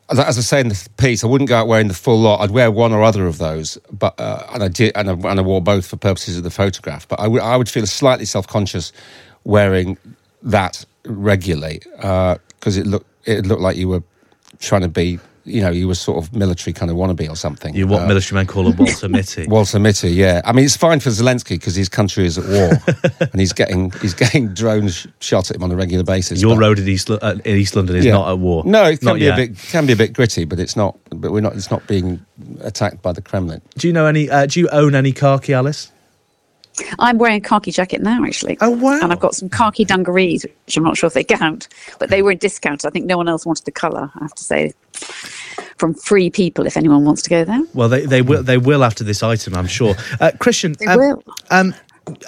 As 0.09 0.21
I 0.21 0.31
say 0.31 0.61
in 0.61 0.69
the 0.69 0.89
piece, 0.99 1.25
I 1.25 1.27
wouldn't 1.27 1.49
go 1.49 1.57
out 1.57 1.67
wearing 1.67 1.89
the 1.89 1.95
full 1.95 2.21
lot. 2.21 2.41
I'd 2.41 2.53
wear 2.53 2.71
one 2.71 2.93
or 2.93 3.03
other 3.03 3.27
of 3.27 3.39
those, 3.39 3.77
but 3.91 4.15
uh, 4.21 4.47
and 4.55 4.63
I 4.63 4.69
did, 4.69 4.93
and 4.95 5.11
I, 5.11 5.13
and 5.15 5.41
I 5.41 5.43
wore 5.43 5.61
both 5.61 5.87
for 5.87 5.97
purposes 5.97 6.37
of 6.37 6.45
the 6.45 6.51
photograph. 6.51 7.09
But 7.09 7.19
I 7.19 7.27
would, 7.27 7.43
I 7.43 7.57
would 7.57 7.69
feel 7.69 7.87
slightly 7.87 8.25
self 8.25 8.47
conscious 8.47 8.93
wearing 9.43 9.99
that 10.43 10.85
regularly 11.05 11.81
because 11.97 12.77
it 12.77 12.87
looked, 12.87 13.07
it 13.25 13.47
looked 13.47 13.63
like 13.63 13.77
you 13.77 13.89
were 13.89 14.03
trying 14.61 14.83
to 14.83 14.89
be 14.89 15.19
you 15.47 15.61
know, 15.63 15.73
he 15.73 15.85
was 15.85 16.01
sort 16.01 16.19
of 16.23 16.35
military 16.35 16.73
kind 16.75 16.91
of 16.91 16.97
wannabe 16.97 17.31
or 17.31 17.37
something. 17.37 17.75
You 17.75 17.87
what 17.87 18.03
Uh, 18.03 18.07
military 18.09 18.37
men 18.37 18.47
call 18.47 18.67
a 18.67 18.71
Walter 18.77 19.09
Mitty. 19.09 19.47
Walter 19.47 19.79
Mitty, 19.79 20.11
yeah. 20.11 20.41
I 20.45 20.53
mean, 20.53 20.65
it's 20.65 20.77
fine 20.77 20.99
for 21.01 21.11
Zelensky 21.11 21.51
because 21.51 21.75
his 21.77 21.89
country 21.89 22.27
is 22.27 22.37
at 22.37 22.47
war 22.49 22.73
and 23.33 23.41
he's 23.41 23.53
getting 23.53 23.93
he's 24.03 24.13
getting 24.15 24.49
drones 24.55 25.07
shot 25.21 25.49
at 25.51 25.57
him 25.57 25.63
on 25.63 25.71
a 25.73 25.77
regular 25.77 26.05
basis. 26.05 26.43
Your 26.43 26.57
but- 26.57 26.61
road 26.63 26.79
in 26.81 26.89
East, 26.89 27.09
uh, 27.11 27.37
in 27.45 27.57
East 27.57 27.77
London 27.77 27.97
is 27.97 28.05
Yeah. 28.05 28.13
not 28.13 28.29
at 28.31 28.39
war. 28.41 28.65
No, 28.67 28.85
it 28.85 28.99
can 28.99 29.07
Not 29.07 29.15
be 29.15 29.21
yet. 29.21 29.39
a 29.39 29.47
bit 29.47 29.59
can 29.59 29.87
be 29.87 29.93
a 29.93 29.97
bit 29.97 30.13
gritty, 30.13 30.45
but 30.45 30.59
it's 30.59 30.77
not. 30.77 30.99
But 31.11 31.31
we're 31.33 31.41
not. 31.41 31.55
It's 31.55 31.71
not 31.71 31.87
being 31.87 32.21
attacked 32.61 33.01
by 33.03 33.13
the 33.13 33.23
Kremlin. 33.23 33.63
Do 33.79 33.87
you 33.87 33.93
know 33.93 34.07
any? 34.07 34.29
Uh, 34.29 34.47
do 34.47 34.59
you 34.61 34.69
own 34.71 34.95
any 34.95 35.13
khaki, 35.13 35.55
Alice? 35.55 35.93
I'm 36.99 37.19
wearing 37.19 37.39
a 37.39 37.41
khaki 37.41 37.71
jacket 37.71 38.03
now, 38.03 38.25
actually. 38.25 38.59
Oh, 38.61 38.71
wow. 38.71 39.01
And 39.03 39.13
I've 39.13 39.21
got 39.21 39.35
some 39.35 39.49
khaki 39.49 39.85
dungarees, 39.85 40.45
which 40.45 40.77
I'm 40.77 40.85
not 40.85 40.97
sure 40.97 41.07
if 41.07 41.15
they 41.15 41.25
count, 41.25 41.69
but 41.99 42.11
they 42.11 42.23
were 42.23 42.33
in 42.33 42.39
discount. 42.39 42.85
I 42.85 42.91
think 42.91 43.07
no 43.07 43.17
one 43.17 43.29
else 43.29 43.47
wanted 43.47 43.65
the 43.65 43.73
colour. 43.73 44.11
I 44.15 44.19
have 44.21 44.35
to 44.35 44.45
say, 44.45 44.73
from 45.79 45.95
free 45.95 46.31
people, 46.31 46.67
if 46.67 46.77
anyone 46.77 47.05
wants 47.05 47.23
to 47.23 47.31
go 47.31 47.45
there. 47.45 47.63
Well, 47.75 47.89
they, 47.89 48.07
they 48.07 48.23
will. 48.23 48.43
They 48.43 48.59
will 48.59 48.85
after 48.85 49.05
this 49.05 49.23
item, 49.23 49.55
I'm 49.55 49.67
sure. 49.67 49.95
Uh, 50.21 50.33
Christian, 50.39 50.75
They 50.79 50.87
um, 50.87 50.99
will. 50.99 51.23
Um, 51.51 51.75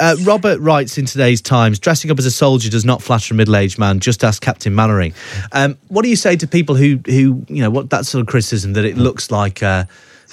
uh, 0.00 0.17
Robert 0.23 0.59
writes 0.61 0.99
in 0.99 1.07
today's 1.07 1.40
Times: 1.40 1.78
dressing 1.78 2.11
up 2.11 2.19
as 2.19 2.26
a 2.26 2.31
soldier 2.31 2.69
does 2.69 2.85
not 2.85 3.02
flatter 3.02 3.35
a 3.35 3.37
middle-aged 3.37 3.78
man. 3.78 4.00
Just 4.00 4.25
ask 4.25 4.43
Captain 4.43 4.75
Mainwaring. 4.75 5.14
Um, 5.52 5.78
what 5.88 6.02
do 6.02 6.09
you 6.09 6.17
say 6.17 6.37
to 6.37 6.47
people 6.47 6.75
who, 6.75 7.00
who 7.07 7.45
you 7.49 7.62
know, 7.62 7.71
what 7.71 7.90
that 7.90 8.07
sort 8.07 8.21
of 8.21 8.26
criticism 8.26 8.73
that 8.73 8.85
it 8.85 8.97
looks 8.97 9.31
like, 9.31 9.62
uh, 9.62 9.85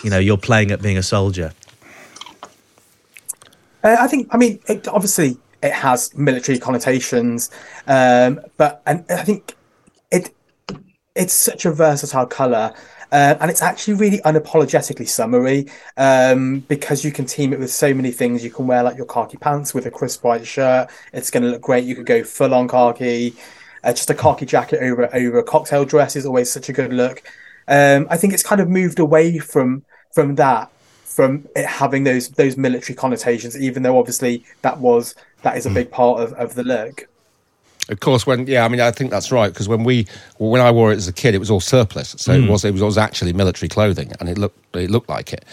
you 0.03 0.09
know, 0.09 0.19
you're 0.19 0.37
playing 0.37 0.71
at 0.71 0.81
being 0.81 0.97
a 0.97 1.03
soldier? 1.03 1.53
Uh, 3.85 3.97
I 3.99 4.07
think, 4.07 4.27
I 4.31 4.37
mean, 4.37 4.59
it, 4.67 4.87
obviously 4.87 5.37
it 5.61 5.71
has 5.71 6.13
military 6.17 6.57
connotations, 6.57 7.51
um, 7.85 8.41
but 8.57 8.81
and 8.87 9.05
I 9.09 9.23
think 9.23 9.55
it 10.11 10.31
it's 11.13 11.33
such 11.33 11.65
a 11.65 11.71
versatile 11.71 12.25
color. 12.25 12.73
Uh, 13.11 13.35
and 13.39 13.51
it's 13.51 13.61
actually 13.61 13.93
really 13.93 14.17
unapologetically 14.25 15.07
summery 15.07 15.67
um, 15.95 16.61
because 16.61 17.05
you 17.05 17.11
can 17.11 17.25
team 17.25 17.53
it 17.53 17.59
with 17.59 17.71
so 17.71 17.93
many 17.93 18.11
things. 18.11 18.43
You 18.43 18.49
can 18.49 18.65
wear 18.65 18.81
like 18.81 18.97
your 18.97 19.05
khaki 19.05 19.37
pants 19.37 19.75
with 19.75 19.85
a 19.85 19.91
crisp 19.91 20.23
white 20.23 20.45
shirt. 20.45 20.89
It's 21.13 21.29
going 21.29 21.43
to 21.43 21.49
look 21.49 21.61
great. 21.61 21.85
You 21.85 21.95
could 21.95 22.07
go 22.07 22.23
full 22.23 22.55
on 22.55 22.67
khaki. 22.67 23.35
Uh, 23.83 23.93
just 23.93 24.09
a 24.09 24.15
khaki 24.15 24.47
jacket 24.47 24.79
over 24.81 25.15
over 25.15 25.37
a 25.37 25.43
cocktail 25.43 25.85
dress 25.85 26.15
is 26.15 26.25
always 26.25 26.51
such 26.51 26.69
a 26.69 26.73
good 26.73 26.91
look. 26.91 27.21
Um, 27.67 28.07
I 28.09 28.17
think 28.17 28.33
it's 28.33 28.43
kind 28.43 28.59
of 28.59 28.67
moved 28.67 28.97
away 28.97 29.37
from 29.37 29.83
from 30.11 30.35
that, 30.35 30.71
from 31.05 31.47
it 31.55 31.65
having 31.65 32.03
those 32.03 32.29
those 32.29 32.57
military 32.57 32.95
connotations. 32.95 33.57
Even 33.57 33.83
though 33.83 33.97
obviously 33.97 34.43
that 34.61 34.79
was 34.79 35.15
that 35.43 35.55
is 35.55 35.65
a 35.65 35.69
big 35.69 35.91
part 35.91 36.21
of, 36.21 36.33
of 36.33 36.55
the 36.55 36.63
look. 36.63 37.07
Of 37.87 37.99
course, 37.99 38.25
when 38.25 38.47
yeah, 38.47 38.65
I 38.65 38.67
mean, 38.67 38.81
I 38.81 38.89
think 38.89 39.11
that's 39.11 39.31
right 39.31 39.49
because 39.49 39.69
when 39.69 39.83
we 39.83 40.07
well, 40.39 40.49
when 40.49 40.61
I 40.61 40.71
wore 40.71 40.91
it 40.91 40.95
as 40.95 41.07
a 41.07 41.13
kid, 41.13 41.35
it 41.35 41.37
was 41.37 41.51
all 41.51 41.59
surplus, 41.59 42.15
so 42.17 42.33
it 42.33 42.49
was 42.49 42.65
it 42.65 42.71
was, 42.71 42.81
it 42.81 42.85
was 42.85 42.97
actually 42.97 43.31
military 43.31 43.69
clothing, 43.69 44.11
and 44.19 44.27
it 44.27 44.37
looked 44.37 44.75
it 44.75 44.89
looked 44.89 45.07
like 45.07 45.31
it. 45.33 45.45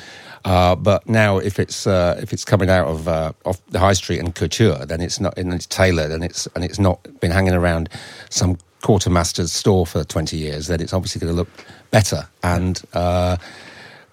Uh, 0.45 0.75
but 0.75 1.07
now, 1.09 1.39
if 1.39 1.59
it's 1.59 1.87
uh, 1.87 2.19
if 2.23 2.33
it's 2.33 2.45
coming 2.45 2.71
out 2.71 2.89
of 2.89 3.07
uh, 3.07 3.33
off 3.45 3.65
the 3.67 3.79
high 3.79 3.93
street 3.93 4.19
and 4.19 4.35
couture, 4.35 4.87
then 4.87 5.03
it's 5.03 5.21
not 5.21 5.37
and 5.37 5.53
it's 5.53 5.67
tailored 5.67 6.11
and 6.11 6.25
it's 6.25 6.49
and 6.55 6.65
it's 6.65 6.79
not 6.79 7.03
been 7.21 7.31
hanging 7.31 7.55
around 7.55 7.91
some 8.31 8.57
quartermaster's 8.81 9.53
store 9.53 9.87
for 9.87 10.03
twenty 10.03 10.39
years. 10.39 10.69
Then 10.69 10.81
it's 10.81 10.95
obviously 10.95 11.21
going 11.21 11.33
to 11.33 11.37
look 11.37 11.51
better 11.91 12.27
and. 12.43 12.83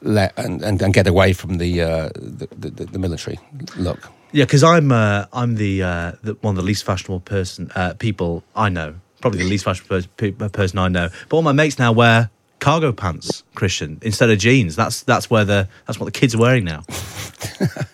Uh, 0.06 0.10
let, 0.10 0.38
and, 0.38 0.62
and 0.64 0.82
and 0.82 0.94
get 0.94 1.08
away 1.08 1.34
from 1.34 1.58
the, 1.58 1.82
uh, 1.82 2.10
the, 2.16 2.48
the 2.58 2.86
the 2.86 3.00
military 3.00 3.40
look. 3.78 4.10
Yeah, 4.32 4.46
because 4.46 4.64
I'm 4.64 4.92
uh, 4.92 5.26
I'm 5.34 5.56
the, 5.56 5.84
uh, 5.84 6.12
the 6.24 6.34
one 6.42 6.52
of 6.54 6.58
the 6.58 6.66
least 6.66 6.84
fashionable 6.84 7.22
person 7.22 7.72
uh, 7.76 7.94
people 7.96 8.44
I 8.56 8.70
know. 8.70 8.96
Probably 9.22 9.44
the 9.44 9.50
least 9.50 9.66
fashionable 9.66 10.08
pers- 10.18 10.52
person 10.52 10.80
I 10.80 10.88
know. 10.88 11.10
But 11.28 11.38
all 11.38 11.42
my 11.44 11.52
mates 11.52 11.80
now 11.80 11.92
wear 11.92 12.30
cargo 12.60 12.92
pants, 12.92 13.44
Christian, 13.56 13.98
instead 14.02 14.30
of 14.30 14.38
jeans. 14.38 14.76
That's 14.76 15.02
that's 15.04 15.30
where 15.30 15.46
the 15.46 15.68
that's 15.88 16.00
what 16.00 16.06
the 16.06 16.12
kids 16.20 16.36
are 16.36 16.40
wearing 16.40 16.66
now. 16.66 16.84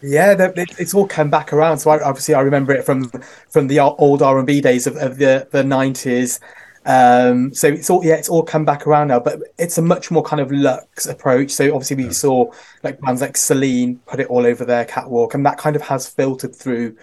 Yeah, 0.01 0.35
that- 0.35 0.57
it, 0.57 0.69
it's 0.77 0.93
all 0.93 1.07
come 1.07 1.29
back 1.31 1.51
around. 1.51 1.79
So 1.79 1.89
I, 1.89 1.99
obviously, 2.03 2.35
I 2.35 2.41
remember 2.41 2.73
it 2.73 2.83
from 2.85 3.11
from 3.49 3.67
the 3.67 3.79
old 3.79 4.21
R 4.21 4.37
and 4.37 4.45
B 4.45 4.61
days 4.61 4.85
of, 4.87 4.95
of 4.97 5.17
the 5.17 5.47
the 5.51 5.63
nineties. 5.63 6.39
Um, 6.85 7.53
so 7.53 7.67
it's 7.67 7.89
all 7.89 8.05
yeah, 8.05 8.15
it's 8.15 8.29
all 8.29 8.43
come 8.43 8.63
back 8.63 8.85
around 8.85 9.07
now, 9.07 9.19
but 9.19 9.39
it's 9.57 9.77
a 9.77 9.81
much 9.81 10.11
more 10.11 10.23
kind 10.23 10.39
of 10.39 10.51
luxe 10.51 11.07
approach. 11.07 11.51
So 11.51 11.73
obviously, 11.73 11.97
we 11.97 12.13
saw 12.13 12.51
like 12.83 12.99
bands 13.01 13.21
like 13.21 13.37
Celine 13.37 13.97
put 14.05 14.19
it 14.19 14.27
all 14.27 14.45
over 14.45 14.65
their 14.65 14.85
catwalk, 14.85 15.33
and 15.33 15.45
that 15.45 15.57
kind 15.57 15.75
of 15.75 15.81
has 15.83 16.07
filtered 16.07 16.55
through 16.55 16.95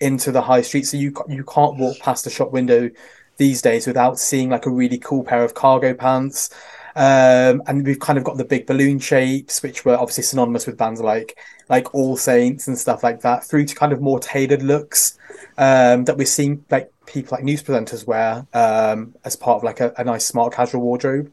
into 0.00 0.32
the 0.32 0.42
high 0.42 0.62
street. 0.62 0.86
So 0.86 0.96
you 0.96 1.14
you 1.28 1.44
can't 1.44 1.76
walk 1.76 1.98
past 2.00 2.26
a 2.26 2.30
shop 2.30 2.50
window 2.52 2.90
these 3.36 3.62
days 3.62 3.86
without 3.86 4.18
seeing 4.18 4.50
like 4.50 4.66
a 4.66 4.70
really 4.70 4.98
cool 4.98 5.22
pair 5.22 5.44
of 5.44 5.54
cargo 5.54 5.94
pants. 5.94 6.50
Um, 6.96 7.62
and 7.68 7.86
we've 7.86 8.00
kind 8.00 8.18
of 8.18 8.24
got 8.24 8.38
the 8.38 8.44
big 8.44 8.66
balloon 8.66 8.98
shapes, 8.98 9.62
which 9.62 9.84
were 9.84 9.96
obviously 9.96 10.24
synonymous 10.24 10.66
with 10.66 10.76
bands 10.76 11.00
like 11.00 11.38
like 11.68 11.94
All 11.94 12.16
Saints 12.16 12.66
and 12.66 12.76
stuff 12.76 13.04
like 13.04 13.20
that, 13.20 13.44
through 13.44 13.66
to 13.66 13.74
kind 13.74 13.92
of 13.92 14.00
more 14.00 14.18
tailored 14.18 14.62
looks 14.62 15.16
um, 15.58 16.04
that 16.04 16.16
we're 16.16 16.26
seeing 16.26 16.64
like 16.70 16.90
people 17.08 17.36
like 17.36 17.44
news 17.44 17.62
presenters 17.62 18.06
wear 18.06 18.46
um, 18.54 19.14
as 19.24 19.34
part 19.34 19.56
of 19.56 19.64
like 19.64 19.80
a, 19.80 19.92
a 19.98 20.04
nice 20.04 20.24
smart 20.24 20.52
casual 20.52 20.82
wardrobe. 20.82 21.32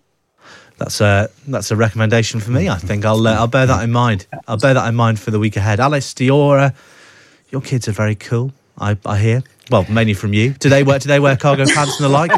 That's 0.77 0.99
a 1.01 1.29
that's 1.47 1.71
a 1.71 1.75
recommendation 1.75 2.39
for 2.39 2.51
me. 2.51 2.67
I 2.67 2.77
think 2.77 3.05
I'll 3.05 3.25
uh, 3.27 3.33
I'll 3.33 3.47
bear 3.47 3.65
that 3.65 3.83
in 3.83 3.91
mind. 3.91 4.27
I'll 4.47 4.57
bear 4.57 4.73
that 4.73 4.87
in 4.87 4.95
mind 4.95 5.19
for 5.19 5.31
the 5.31 5.39
week 5.39 5.55
ahead. 5.55 5.79
Alice, 5.79 6.13
uh, 6.19 6.71
your 7.49 7.61
kids 7.61 7.87
are 7.87 7.93
very 7.93 8.15
cool. 8.15 8.51
I, 8.77 8.97
I 9.05 9.17
hear. 9.17 9.43
Well, 9.71 9.85
mainly 9.89 10.13
from 10.13 10.33
you. 10.33 10.51
Do 10.53 10.69
they 10.69 10.83
wear 10.83 10.99
do 10.99 11.07
they 11.07 11.19
wear 11.19 11.37
cargo 11.37 11.65
pants 11.65 11.99
and 11.99 12.05
the 12.05 12.09
like? 12.09 12.31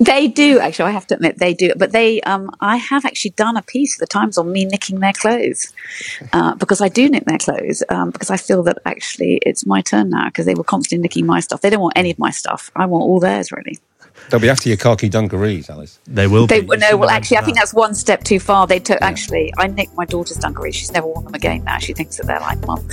They 0.00 0.28
do 0.28 0.58
actually. 0.58 0.86
I 0.86 0.90
have 0.90 1.06
to 1.08 1.14
admit 1.14 1.38
they 1.38 1.54
do. 1.54 1.72
But 1.76 1.92
they, 1.92 2.20
um, 2.22 2.50
I 2.60 2.76
have 2.76 3.04
actually 3.04 3.32
done 3.32 3.56
a 3.56 3.62
piece 3.62 3.96
for 3.96 4.00
the 4.00 4.06
Times 4.06 4.38
on 4.38 4.50
me 4.50 4.64
nicking 4.64 5.00
their 5.00 5.12
clothes 5.12 5.72
uh, 6.32 6.54
because 6.54 6.80
I 6.80 6.88
do 6.88 7.08
nick 7.08 7.24
their 7.24 7.38
clothes 7.38 7.82
um, 7.88 8.10
because 8.10 8.30
I 8.30 8.36
feel 8.36 8.62
that 8.64 8.78
actually 8.84 9.40
it's 9.42 9.66
my 9.66 9.80
turn 9.82 10.10
now 10.10 10.26
because 10.26 10.46
they 10.46 10.54
were 10.54 10.64
constantly 10.64 11.02
nicking 11.02 11.26
my 11.26 11.40
stuff. 11.40 11.60
They 11.60 11.70
don't 11.70 11.80
want 11.80 11.96
any 11.96 12.10
of 12.10 12.18
my 12.18 12.30
stuff. 12.30 12.70
I 12.76 12.86
want 12.86 13.02
all 13.02 13.20
theirs 13.20 13.52
really. 13.52 13.78
They'll 14.30 14.40
be 14.40 14.48
after 14.48 14.68
your 14.68 14.78
khaki 14.78 15.08
dungarees, 15.08 15.70
Alice. 15.70 15.98
They 16.06 16.26
will. 16.26 16.46
They 16.46 16.62
be. 16.62 16.76
No. 16.76 16.96
Well, 16.96 17.08
have 17.08 17.18
actually, 17.18 17.36
I 17.38 17.42
think 17.42 17.58
that's 17.58 17.74
one 17.74 17.94
step 17.94 18.24
too 18.24 18.40
far. 18.40 18.66
They 18.66 18.80
took 18.80 19.00
actually. 19.02 19.52
I 19.58 19.66
nicked 19.66 19.94
my 19.94 20.04
daughter's 20.04 20.38
dungarees. 20.38 20.74
She's 20.74 20.92
never 20.92 21.06
worn 21.06 21.24
them 21.24 21.34
again. 21.34 21.64
Now 21.64 21.78
she 21.78 21.92
thinks 21.92 22.16
that 22.16 22.26
they're 22.26 22.40
like 22.40 22.64
mum. 22.66 22.88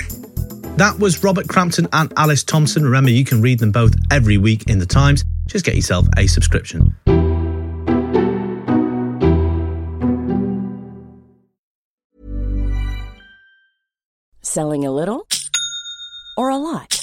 That 0.77 0.97
was 0.97 1.23
Robert 1.23 1.47
Crampton 1.47 1.87
and 1.93 2.11
Alice 2.17 2.43
Thomson. 2.43 2.83
Remember, 2.83 3.11
you 3.11 3.23
can 3.23 3.43
read 3.43 3.59
them 3.59 3.71
both 3.71 3.93
every 4.09 4.39
week 4.39 4.67
in 4.67 4.79
the 4.79 4.87
Times. 4.87 5.23
Just 5.45 5.65
get 5.65 5.75
yourself 5.75 6.07
a 6.17 6.25
subscription. 6.25 6.95
Selling 14.41 14.83
a 14.83 14.91
little 14.91 15.27
or 16.37 16.49
a 16.49 16.57
lot? 16.57 17.02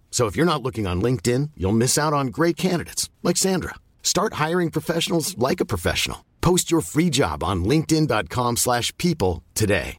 So 0.11 0.27
if 0.27 0.35
you're 0.35 0.53
not 0.53 0.61
looking 0.61 0.85
on 0.85 1.01
LinkedIn, 1.01 1.51
you'll 1.57 1.71
miss 1.71 1.97
out 1.97 2.13
on 2.13 2.27
great 2.27 2.57
candidates 2.57 3.09
like 3.23 3.37
Sandra. 3.37 3.75
Start 4.03 4.33
hiring 4.33 4.69
professionals 4.69 5.35
like 5.37 5.61
a 5.61 5.65
professional. 5.65 6.25
Post 6.41 6.69
your 6.69 6.81
free 6.81 7.09
job 7.09 7.43
on 7.43 7.63
linkedin.com/people 7.63 9.43
today. 9.55 9.97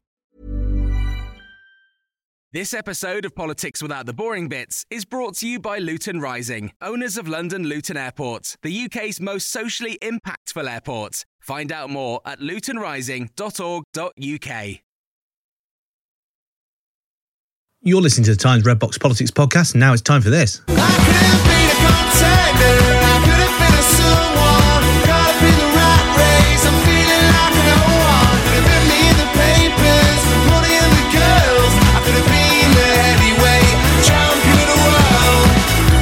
This 2.55 2.75
episode 2.75 3.25
of 3.25 3.35
Politics 3.35 3.81
Without 3.81 4.05
the 4.05 4.13
Boring 4.13 4.47
Bits 4.47 4.85
is 4.91 5.07
brought 5.07 5.37
to 5.37 5.49
you 5.49 5.59
by 5.59 5.79
Luton 5.79 6.21
Rising, 6.21 6.71
owners 6.83 7.17
of 7.17 7.27
London 7.27 7.65
Luton 7.65 7.97
Airport, 7.97 8.59
the 8.61 8.71
UK's 8.71 9.23
most 9.23 9.49
socially 9.49 9.99
impactful 10.03 10.71
airport. 10.71 11.25
Find 11.41 11.73
out 11.73 11.89
more 11.89 12.21
at 12.27 12.41
lutonrising.org.uk. 12.41 14.81
You're 17.85 18.01
listening 18.01 18.27
to 18.27 18.31
the 18.31 18.37
Times 18.37 18.65
Red 18.65 18.79
Box 18.79 18.97
Politics 18.97 19.33
podcast, 19.33 19.73
and 19.73 19.81
now 19.81 19.93
it's 19.93 20.01
time 20.01 20.23
for 20.23 20.31
this. 20.31 20.61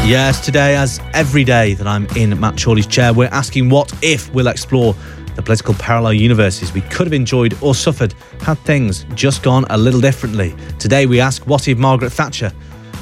Yes, 0.07 0.45
today, 0.45 0.77
as 0.77 1.01
every 1.15 1.45
day 1.45 1.73
that 1.75 1.87
I'm 1.87 2.05
in 2.15 2.39
Matt 2.39 2.63
Chorley's 2.63 2.87
chair, 2.87 3.15
we're 3.15 3.29
asking 3.29 3.71
what 3.71 3.91
if 4.03 4.31
we'll 4.35 4.49
explore 4.49 4.95
the 5.37 5.43
political 5.43 5.75
parallel 5.75 6.15
universes 6.15 6.73
we 6.73 6.81
could 6.83 7.07
have 7.07 7.13
enjoyed 7.13 7.57
or 7.63 7.75
suffered 7.75 8.15
had 8.41 8.59
things 8.59 9.05
just 9.15 9.43
gone 9.43 9.65
a 9.71 9.79
little 9.79 10.01
differently. 10.01 10.55
Today, 10.79 11.07
we 11.07 11.21
ask 11.21 11.47
what 11.47 11.69
if 11.69 11.79
Margaret 11.79 12.11
Thatcher 12.11 12.53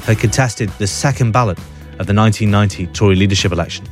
had 0.03 0.19
contested 0.19 0.69
the 0.79 0.87
second 0.87 1.31
ballot 1.31 1.57
of 1.99 2.07
the 2.07 2.13
1990 2.13 2.87
Tory 2.87 3.15
leadership 3.15 3.51
election? 3.51 3.85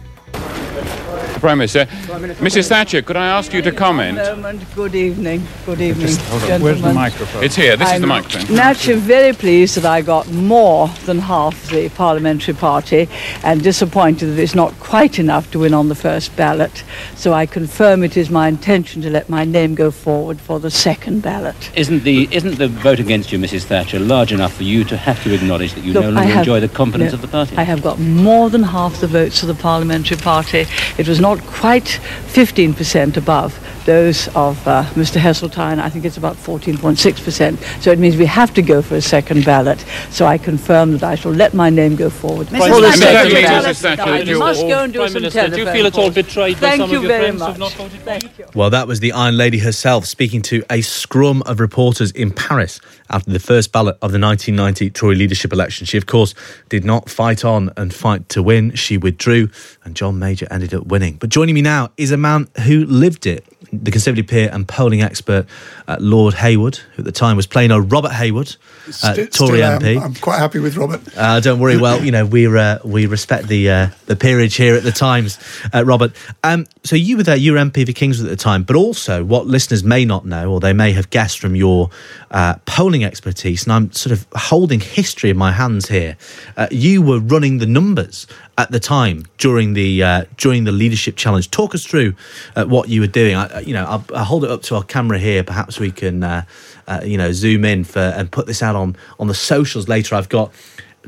Prime 1.39 1.59
Minister. 1.59 1.85
Mrs. 1.85 2.67
Thatcher, 2.67 3.01
could 3.03 3.15
I 3.15 3.27
ask 3.27 3.53
you 3.53 3.61
to 3.61 3.71
comment? 3.71 4.17
moment. 4.17 4.63
Good 4.75 4.95
evening. 4.95 5.45
Good 5.65 5.81
evening, 5.81 6.15
Hold 6.15 6.41
on. 6.41 6.47
gentlemen. 6.47 6.61
Where's 6.63 6.81
the 6.81 6.93
microphone? 6.93 7.43
It's 7.43 7.55
here. 7.55 7.77
This 7.77 7.87
is 7.89 7.93
I'm 7.95 8.01
the 8.01 8.07
microphone. 8.07 8.55
Naturally, 8.55 8.99
very 8.99 9.33
pleased 9.33 9.75
that 9.75 9.85
I 9.85 10.01
got 10.01 10.27
more 10.31 10.87
than 11.05 11.19
half 11.19 11.69
the 11.69 11.89
parliamentary 11.89 12.55
party, 12.55 13.07
and 13.43 13.61
disappointed 13.63 14.27
that 14.27 14.39
it's 14.41 14.55
not 14.55 14.73
quite 14.79 15.19
enough 15.19 15.51
to 15.51 15.59
win 15.59 15.73
on 15.75 15.89
the 15.89 15.95
first 15.95 16.35
ballot. 16.35 16.83
So 17.15 17.33
I 17.33 17.45
confirm 17.45 18.03
it 18.03 18.17
is 18.17 18.29
my 18.31 18.47
intention 18.47 19.01
to 19.03 19.09
let 19.09 19.29
my 19.29 19.45
name 19.45 19.75
go 19.75 19.91
forward 19.91 20.39
for 20.41 20.59
the 20.59 20.71
second 20.71 21.21
ballot. 21.21 21.71
Isn't 21.75 22.03
the 22.03 22.27
isn't 22.31 22.57
the 22.57 22.67
vote 22.67 22.99
against 22.99 23.31
you, 23.31 23.37
Mrs. 23.37 23.63
Thatcher, 23.65 23.99
large 23.99 24.31
enough 24.33 24.53
for 24.55 24.63
you 24.63 24.83
to 24.85 24.97
have 24.97 25.21
to 25.23 25.33
acknowledge 25.33 25.73
that 25.73 25.83
you 25.83 25.93
Look, 25.93 26.03
no 26.03 26.09
longer 26.11 26.29
have- 26.29 26.39
enjoy 26.39 26.59
the 26.61 26.69
confidence 26.69 27.11
no, 27.11 27.15
of 27.17 27.21
the 27.21 27.27
party? 27.27 27.55
I 27.57 27.63
have 27.63 27.83
got 27.83 27.99
more 27.99 28.49
than 28.49 28.63
half 28.63 28.99
the 29.01 29.07
votes 29.07 29.43
of 29.43 29.47
the 29.47 29.55
parliamentary 29.55 30.17
party. 30.17 30.65
It 30.97 31.07
was 31.07 31.19
not 31.19 31.39
quite 31.45 31.99
15% 32.27 33.17
above 33.17 33.57
those 33.85 34.27
of 34.35 34.67
uh, 34.67 34.83
Mr. 34.95 35.19
Heseltine. 35.19 35.79
I 35.79 35.89
think 35.89 36.03
it's 36.05 36.17
about 36.17 36.35
14.6%. 36.35 37.81
So 37.81 37.91
it 37.91 37.99
means 37.99 38.17
we 38.17 38.25
have 38.25 38.53
to 38.55 38.61
go 38.61 38.81
for 38.81 38.95
a 38.95 39.01
second 39.01 39.45
ballot. 39.45 39.83
So 40.09 40.25
I 40.25 40.37
confirm 40.37 40.91
that 40.93 41.03
I 41.03 41.15
shall 41.15 41.31
let 41.31 41.53
my 41.53 41.69
name 41.69 41.95
go 41.95 42.09
forward 42.09 42.47
Prime 42.47 42.61
for 42.61 42.75
the 42.75 42.81
Minister, 42.81 43.01
second 43.05 43.31
Mrs. 43.31 43.63
Mrs. 43.63 43.81
Thatcher, 43.81 44.01
I 44.03 44.19
you- 44.21 44.39
must 44.39 44.61
go 44.61 44.79
and 44.83 44.91
do 44.93 44.99
Prime 44.99 45.09
some 45.11 45.21
Minister, 45.21 45.47
do 45.49 45.57
you 45.61 45.65
feel 45.71 45.85
at 45.87 45.93
all 45.95 46.01
calls. 46.03 46.15
betrayed 46.15 46.55
by 46.55 46.59
Thank 46.59 46.79
some 46.81 46.89
of 46.89 46.91
you 46.91 46.99
your 47.01 47.07
very 47.07 47.23
friends 47.37 47.41
who've 47.45 47.59
much. 47.59 47.59
not 47.59 47.71
voted 47.73 48.01
Thank 48.03 48.37
you. 48.39 48.45
Well, 48.53 48.69
that 48.69 48.87
was 48.87 48.99
the 48.99 49.11
Iron 49.13 49.37
Lady 49.37 49.59
herself 49.59 50.05
speaking 50.05 50.41
to 50.43 50.63
a 50.69 50.81
scrum 50.81 51.41
of 51.45 51.59
reporters 51.59 52.11
in 52.11 52.31
Paris 52.31 52.79
after 53.09 53.31
the 53.31 53.39
first 53.39 53.71
ballot 53.71 53.95
of 54.01 54.11
the 54.11 54.19
1990 54.19 54.89
Tory 54.91 55.15
leadership 55.15 55.53
election. 55.53 55.85
She, 55.85 55.97
of 55.97 56.05
course, 56.05 56.33
did 56.69 56.83
not 56.83 57.09
fight 57.09 57.43
on 57.45 57.71
and 57.77 57.93
fight 57.93 58.29
to 58.29 58.43
win. 58.43 58.75
She 58.75 58.97
withdrew, 58.97 59.49
and 59.83 59.95
John 59.95 60.19
Major 60.19 60.47
ended 60.51 60.73
up 60.73 60.85
winning. 60.87 61.15
But 61.15 61.29
joining 61.29 61.55
me 61.55 61.61
now 61.61 61.91
is 61.97 62.11
a 62.11 62.17
man 62.17 62.47
who 62.65 62.85
lived 62.85 63.25
it. 63.25 63.45
The 63.73 63.91
Conservative 63.91 64.27
peer 64.27 64.49
and 64.51 64.67
polling 64.67 65.01
expert, 65.01 65.45
uh, 65.87 65.97
Lord 65.99 66.33
Hayward, 66.35 66.77
who 66.77 67.01
at 67.01 67.05
the 67.05 67.11
time 67.11 67.35
was 67.35 67.47
playing 67.47 67.71
a 67.71 67.81
Robert 67.81 68.11
Hayward, 68.13 68.55
uh, 69.03 69.13
Tory 69.13 69.27
still. 69.29 69.51
MP. 69.51 70.01
I'm 70.01 70.15
quite 70.15 70.39
happy 70.39 70.59
with 70.59 70.77
Robert. 70.77 71.01
Uh, 71.15 71.39
don't 71.39 71.59
worry. 71.59 71.77
Well, 71.77 72.03
you 72.03 72.11
know 72.11 72.25
we 72.25 72.47
uh, 72.47 72.79
we 72.83 73.05
respect 73.05 73.47
the 73.47 73.69
uh, 73.69 73.87
the 74.05 74.15
peerage 74.15 74.55
here 74.55 74.75
at 74.75 74.83
the 74.83 74.91
Times, 74.91 75.39
uh, 75.73 75.83
Robert. 75.85 76.13
Um, 76.43 76.65
so 76.83 76.95
you 76.95 77.17
were 77.17 77.23
there. 77.23 77.35
You 77.35 77.53
were 77.53 77.59
MP 77.59 77.85
for 77.85 77.91
Kingswood 77.91 78.27
at 78.27 78.37
the 78.37 78.41
time, 78.41 78.63
but 78.63 78.75
also 78.75 79.23
what 79.23 79.47
listeners 79.47 79.83
may 79.83 80.05
not 80.05 80.25
know, 80.25 80.51
or 80.51 80.59
they 80.59 80.73
may 80.73 80.93
have 80.93 81.09
guessed 81.09 81.39
from 81.39 81.55
your 81.55 81.89
uh, 82.31 82.55
polling 82.65 83.03
expertise, 83.03 83.63
and 83.63 83.73
I'm 83.73 83.91
sort 83.91 84.13
of 84.13 84.25
holding 84.33 84.79
history 84.79 85.29
in 85.29 85.37
my 85.37 85.51
hands 85.51 85.89
here. 85.89 86.17
Uh, 86.55 86.67
you 86.71 87.01
were 87.01 87.19
running 87.19 87.57
the 87.57 87.65
numbers 87.65 88.27
at 88.57 88.71
the 88.71 88.79
time 88.79 89.25
during 89.37 89.73
the 89.73 90.03
uh, 90.03 90.25
during 90.37 90.63
the 90.63 90.71
leadership 90.71 91.15
challenge. 91.15 91.51
Talk 91.51 91.75
us 91.75 91.85
through 91.85 92.15
uh, 92.55 92.65
what 92.65 92.89
you 92.89 93.01
were 93.01 93.07
doing. 93.07 93.35
I, 93.35 93.59
you 93.59 93.73
know, 93.73 93.85
I'll, 93.85 94.05
I'll 94.13 94.25
hold 94.25 94.43
it 94.43 94.51
up 94.51 94.63
to 94.63 94.75
our 94.75 94.83
camera 94.83 95.19
here. 95.19 95.43
Perhaps 95.43 95.79
we 95.79 95.91
can, 95.91 96.23
uh, 96.23 96.43
uh, 96.87 97.01
you 97.03 97.17
know, 97.17 97.31
zoom 97.31 97.65
in 97.65 97.83
for 97.83 97.99
and 97.99 98.31
put 98.31 98.47
this 98.47 98.63
out 98.63 98.75
on 98.75 98.95
on 99.19 99.27
the 99.27 99.35
socials 99.35 99.87
later. 99.87 100.15
I've 100.15 100.29
got 100.29 100.51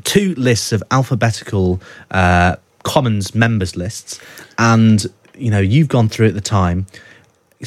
two 0.04 0.34
lists 0.36 0.72
of 0.72 0.82
alphabetical 0.90 1.80
uh, 2.10 2.56
Commons 2.82 3.34
members 3.34 3.76
lists, 3.76 4.20
and 4.58 5.06
you 5.36 5.50
know, 5.50 5.60
you've 5.60 5.88
gone 5.88 6.08
through 6.08 6.28
at 6.28 6.34
the 6.34 6.40
time 6.40 6.86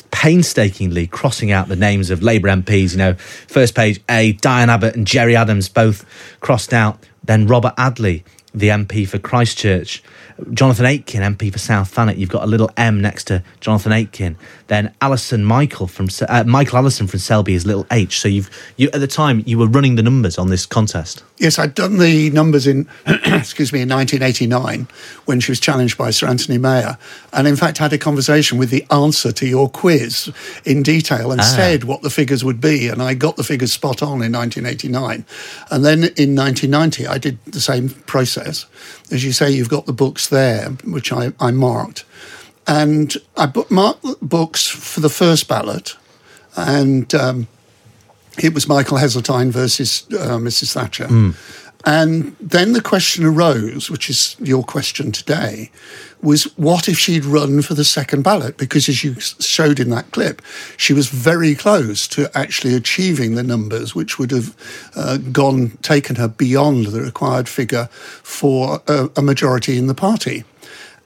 painstakingly 0.10 1.06
crossing 1.06 1.52
out 1.52 1.67
the 1.67 1.76
names 1.76 2.10
of 2.10 2.24
Labour 2.24 2.48
MPs. 2.48 2.93
You 2.93 2.98
know, 2.98 3.13
first 3.13 3.76
page 3.76 4.02
A, 4.10 4.34
Diane 4.34 4.69
Abbott 4.69 4.96
and 4.96 5.06
Gerry 5.06 5.36
Adams 5.36 5.69
both 5.69 6.06
crossed 6.39 6.74
out. 6.74 6.98
Then 7.24 7.48
Robert 7.48 7.76
Adley, 7.78 8.24
the 8.54 8.70
MP 8.70 9.08
for 9.08 9.20
Christchurch. 9.20 10.04
Jonathan 10.52 10.86
Aitken, 10.88 11.22
MP 11.22 11.52
for 11.52 11.60
South 11.60 11.94
Thanet. 11.94 12.18
You've 12.18 12.30
got 12.30 12.44
a 12.44 12.48
little 12.48 12.70
M 12.76 13.00
next 13.02 13.26
to 13.26 13.44
Jonathan 13.60 13.92
Aitken. 13.92 14.36
Then 14.68 14.94
Alison 15.00 15.46
Michael 15.46 15.86
from 15.88 16.08
uh, 16.28 16.44
Michael 16.46 16.80
Alison 16.80 17.06
from 17.08 17.20
Selby 17.20 17.54
is 17.54 17.66
little 17.68 17.86
H. 17.92 18.20
So 18.20 18.28
you've 18.28 18.50
you 18.76 18.89
at 18.94 19.00
the 19.00 19.08
time 19.08 19.44
you 19.46 19.60
were 19.60 19.68
running 19.68 19.96
the 19.96 20.02
numbers 20.04 20.38
on 20.39 20.50
this 20.50 20.66
contest. 20.66 21.24
Yes, 21.38 21.60
I'd 21.60 21.76
done 21.76 21.98
the 21.98 22.30
numbers 22.32 22.66
in, 22.68 22.88
excuse 23.06 23.72
me, 23.74 23.82
in 23.82 23.89
1989 23.89 24.88
when 25.26 25.39
she 25.39 25.52
was 25.52 25.60
challenged 25.60 25.98
by 25.98 26.10
Sir 26.10 26.28
Anthony 26.28 26.58
Meyer, 26.58 26.98
and 27.32 27.48
in 27.48 27.56
fact 27.56 27.78
had 27.78 27.94
a 27.94 27.98
conversation 27.98 28.58
with 28.58 28.70
the 28.70 28.86
answer 28.92 29.32
to 29.34 29.46
your 29.48 29.70
quiz 29.70 30.32
in 30.66 30.84
detail 30.84 31.32
and 31.32 31.42
Ah. 31.42 31.44
said 31.44 31.84
what 31.84 32.02
the 32.02 32.10
figures 32.10 32.44
would 32.44 32.60
be, 32.62 32.88
and 32.88 33.02
I 33.04 33.13
got 33.13 33.36
the 33.36 33.44
figures 33.44 33.72
spot 33.74 34.02
on 34.02 34.22
in 34.24 34.32
1989, 34.32 35.26
and 35.70 35.86
then 35.86 36.04
in 36.18 36.36
1990 36.36 37.08
I 37.08 37.18
did 37.18 37.38
the 37.46 37.62
same 37.62 37.89
process. 37.89 38.42
As 39.12 39.23
you 39.23 39.32
say, 39.32 39.51
you've 39.51 39.69
got 39.69 39.86
the 39.86 39.93
books 39.93 40.27
there, 40.27 40.69
which 40.86 41.12
I, 41.12 41.34
I 41.39 41.51
marked, 41.51 42.06
and 42.67 43.15
I 43.38 43.51
marked 43.69 44.03
the 44.03 44.17
books 44.21 44.67
for 44.67 44.99
the 44.99 45.10
first 45.10 45.47
ballot, 45.47 45.95
and. 46.56 47.13
Um, 47.13 47.47
it 48.39 48.51
was 48.51 48.67
Michael 48.67 48.97
Heseltine 48.97 49.51
versus 49.51 50.08
uh, 50.12 50.38
Mrs. 50.39 50.73
Thatcher. 50.73 51.06
And 51.86 52.36
then 52.39 52.74
the 52.74 52.82
question 52.82 53.26
arose, 53.26 53.89
which 53.89 54.10
is 54.10 54.38
your 54.39 54.63
question 54.63 55.12
today, 55.12 55.69
was 56.22 56.46
what 56.58 56.88
if 56.88 56.98
she'd 56.98 57.26
run 57.26 57.62
for 57.62 57.74
the 57.74 57.84
second 57.84 58.22
ballot? 58.22 58.56
Because 58.58 58.88
as 58.88 59.04
you 59.04 59.19
showed 59.19 59.82
in 59.82 59.89
that 59.89 60.12
clip, 60.12 60.41
she 60.78 60.93
was 60.93 61.10
very 61.10 61.56
close 61.56 62.08
to 62.10 62.32
actually 62.38 62.74
achieving 62.74 63.36
the 63.36 63.43
numbers, 63.43 63.93
which 63.93 64.17
would 64.17 64.32
have 64.32 64.56
uh, 64.96 65.17
gone, 65.17 65.72
taken 65.82 66.15
her 66.15 66.30
beyond 66.30 66.88
the 66.88 67.02
required 67.02 67.50
figure 67.50 67.88
for 67.91 68.82
a, 68.88 69.10
a 69.17 69.22
majority 69.22 69.78
in 69.78 69.88
the 69.88 69.93
party. 69.93 70.46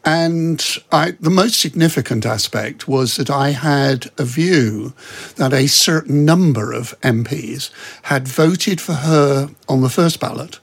And 0.05 0.63
I, 0.91 1.11
the 1.19 1.31
most 1.31 1.59
significant 1.59 2.25
aspect 2.25 2.87
was 2.87 3.17
that 3.17 3.31
I 3.31 3.49
had 3.49 4.11
a 4.17 4.23
view 4.23 4.93
that 5.35 5.51
a 5.51 5.67
certain 5.67 6.23
number 6.23 6.71
of 6.71 6.97
MPs 7.01 7.71
had 8.03 8.27
voted 8.27 8.79
for 8.79 8.93
her 8.93 9.49
on 9.67 9.81
the 9.81 9.89
first 9.89 10.19
ballot 10.19 10.59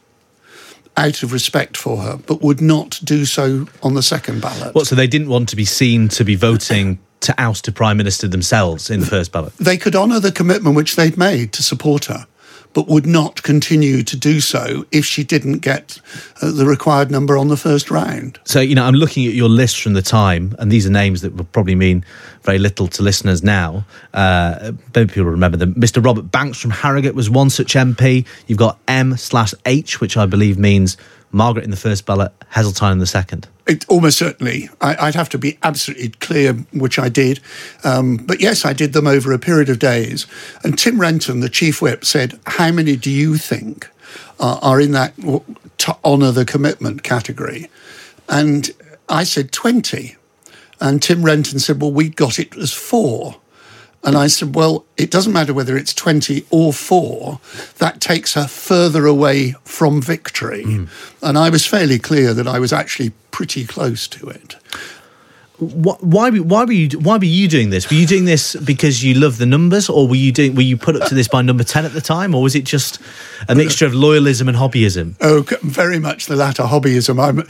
out 0.97 1.23
of 1.23 1.33
respect 1.33 1.77
for 1.77 1.99
her, 1.99 2.17
but 2.17 2.43
would 2.43 2.61
not 2.61 3.01
do 3.03 3.25
so 3.25 3.67
on 3.83 3.95
the 3.95 4.03
second 4.03 4.41
ballot. 4.41 4.75
What? 4.75 4.87
So 4.87 4.95
they 4.95 5.07
didn't 5.07 5.29
want 5.29 5.49
to 5.51 5.57
be 5.57 5.65
seen 5.65 6.09
to 6.11 6.25
be 6.25 6.35
voting 6.35 6.99
to 7.21 7.35
oust 7.39 7.67
a 7.69 7.73
prime 7.73 7.97
minister 7.97 8.29
themselves 8.29 8.91
in 8.91 9.01
the 9.01 9.07
first 9.07 9.33
ballot. 9.33 9.57
They 9.57 9.79
could 9.79 9.97
honour 9.97 10.21
the 10.21 10.33
commitment 10.33 10.77
which 10.77 10.95
they'd 10.95 11.17
made 11.17 11.53
to 11.55 11.63
support 11.63 12.05
her, 12.07 12.27
but 12.75 12.89
would 12.89 13.07
not 13.07 13.43
continue 13.43 14.03
to 14.03 14.17
do 14.17 14.41
so 14.41 14.85
if 14.93 15.05
she 15.05 15.25
didn't 15.25 15.59
get 15.59 16.01
uh, 16.43 16.51
the 16.51 16.67
required 16.67 17.11
number 17.11 17.39
on 17.39 17.49
the 17.49 17.57
first 17.57 17.91
round. 17.91 18.39
So, 18.45 18.61
you 18.61 18.75
know, 18.75 18.85
I'm 18.85 18.95
looking 18.95 19.27
at 19.27 19.33
your 19.33 19.49
list 19.49 19.81
from 19.81 19.95
the 19.95 20.03
time, 20.03 20.55
and 20.59 20.71
these 20.71 20.87
are 20.87 20.91
names 20.91 21.23
that 21.23 21.35
will 21.35 21.45
probably 21.45 21.77
mean 21.77 22.05
very 22.43 22.59
little 22.59 22.89
to 22.89 23.03
listeners 23.03 23.43
now. 23.43 23.87
Uh, 24.13 24.73
maybe 24.95 25.09
people 25.09 25.31
remember 25.31 25.57
them. 25.57 25.75
Mr. 25.75 26.05
Robert 26.05 26.31
Banks 26.31 26.61
from 26.61 26.71
Harrogate 26.71 27.15
was 27.15 27.31
one 27.31 27.49
such 27.49 27.75
MP. 27.75 28.27
You've 28.47 28.59
got 28.59 28.79
M 28.89 29.17
slash 29.17 29.55
H, 29.65 30.01
which 30.01 30.17
I 30.17 30.27
believe 30.27 30.59
means 30.59 30.97
Margaret 31.35 31.65
in 31.65 31.71
the 31.71 31.77
first 31.77 32.07
ballot, 32.07 32.33
Heseltine 32.53 32.93
in 32.93 32.99
the 33.01 33.07
second. 33.07 33.49
It, 33.67 33.85
almost 33.89 34.19
certainly. 34.19 34.69
I, 34.81 35.09
I'd 35.09 35.15
have 35.15 35.29
to 35.31 35.39
be 35.39 35.59
absolutely 35.63 36.11
clear, 36.11 36.53
which 36.73 36.99
I 36.99 37.09
did. 37.09 37.41
Um, 37.83 38.17
but 38.17 38.41
yes, 38.41 38.65
I 38.65 38.73
did 38.73 38.93
them 38.93 39.07
over 39.07 39.33
a 39.33 39.39
period 39.39 39.69
of 39.69 39.79
days. 39.79 40.27
And 40.63 40.79
Tim 40.79 41.01
Renton, 41.01 41.41
the 41.41 41.49
chief 41.49 41.83
whip, 41.83 42.05
said, 42.05 42.39
How 42.47 42.71
many 42.71 42.97
do 42.97 43.11
you 43.11 43.37
think 43.37 43.91
are, 44.39 44.59
are 44.63 44.81
in 44.81 44.93
that 44.93 45.15
to 45.79 45.97
honour 46.05 46.31
the 46.31 46.45
commitment 46.45 47.03
category? 47.03 47.69
And 48.29 48.71
I 49.09 49.25
said 49.25 49.51
20. 49.51 50.17
And 50.81 51.03
Tim 51.03 51.25
Renton 51.25 51.59
said, 51.59 51.81
Well, 51.81 51.93
we 51.93 52.11
got 52.11 52.39
it 52.39 52.57
as 52.57 52.73
four. 52.73 53.37
And 54.05 54.17
I 54.17 54.27
said, 54.27 54.55
well, 54.55 54.85
it 54.97 55.11
doesn't 55.11 55.33
matter 55.33 55.55
whether 55.55 55.77
it's 55.77 55.95
20 55.95 56.45
or 56.51 56.73
four, 56.73 57.41
that 57.79 58.01
takes 58.01 58.35
her 58.35 58.47
further 58.47 59.07
away 59.07 59.55
from 59.65 60.03
victory. 60.03 60.65
Mm. 60.65 60.89
And 61.23 61.39
I 61.39 61.49
was 61.49 61.65
fairly 61.65 61.99
clear 61.99 62.35
that 62.35 62.47
I 62.47 62.59
was 62.59 62.73
actually 62.73 63.13
pretty 63.31 63.65
close 63.65 64.07
to 64.09 64.29
it 64.29 64.57
why 65.59 66.31
why 66.31 66.65
were 66.65 66.73
you 66.73 66.99
why 66.99 67.17
were 67.17 67.25
you 67.25 67.47
doing 67.47 67.71
this? 67.71 67.89
Were 67.89 67.97
you 67.97 68.07
doing 68.07 68.25
this 68.25 68.57
because 68.57 69.05
you 69.05 69.15
love 69.15 69.39
the 69.39 69.47
numbers, 69.47 69.89
or 69.89 70.09
were 70.09 70.17
you 70.17 70.33
doing 70.33 70.57
were 70.57 70.63
you 70.63 70.77
put 70.77 70.97
up 70.97 71.09
to 71.09 71.15
this 71.15 71.29
by 71.29 71.43
number 71.43 71.63
ten 71.63 71.85
at 71.85 71.93
the 71.93 72.01
time, 72.01 72.35
or 72.35 72.43
was 72.43 72.57
it 72.57 72.65
just 72.65 72.99
a 73.49 73.55
mixture 73.55 73.87
of 73.87 73.93
loyalism 73.93 74.49
and 74.49 74.57
hobbyism? 74.57 75.15
Oh, 75.21 75.45
very 75.63 76.01
much 76.01 76.27
the 76.27 76.35
latter, 76.35 76.65
hobbyism. 76.65 77.23
I'm, 77.23 77.47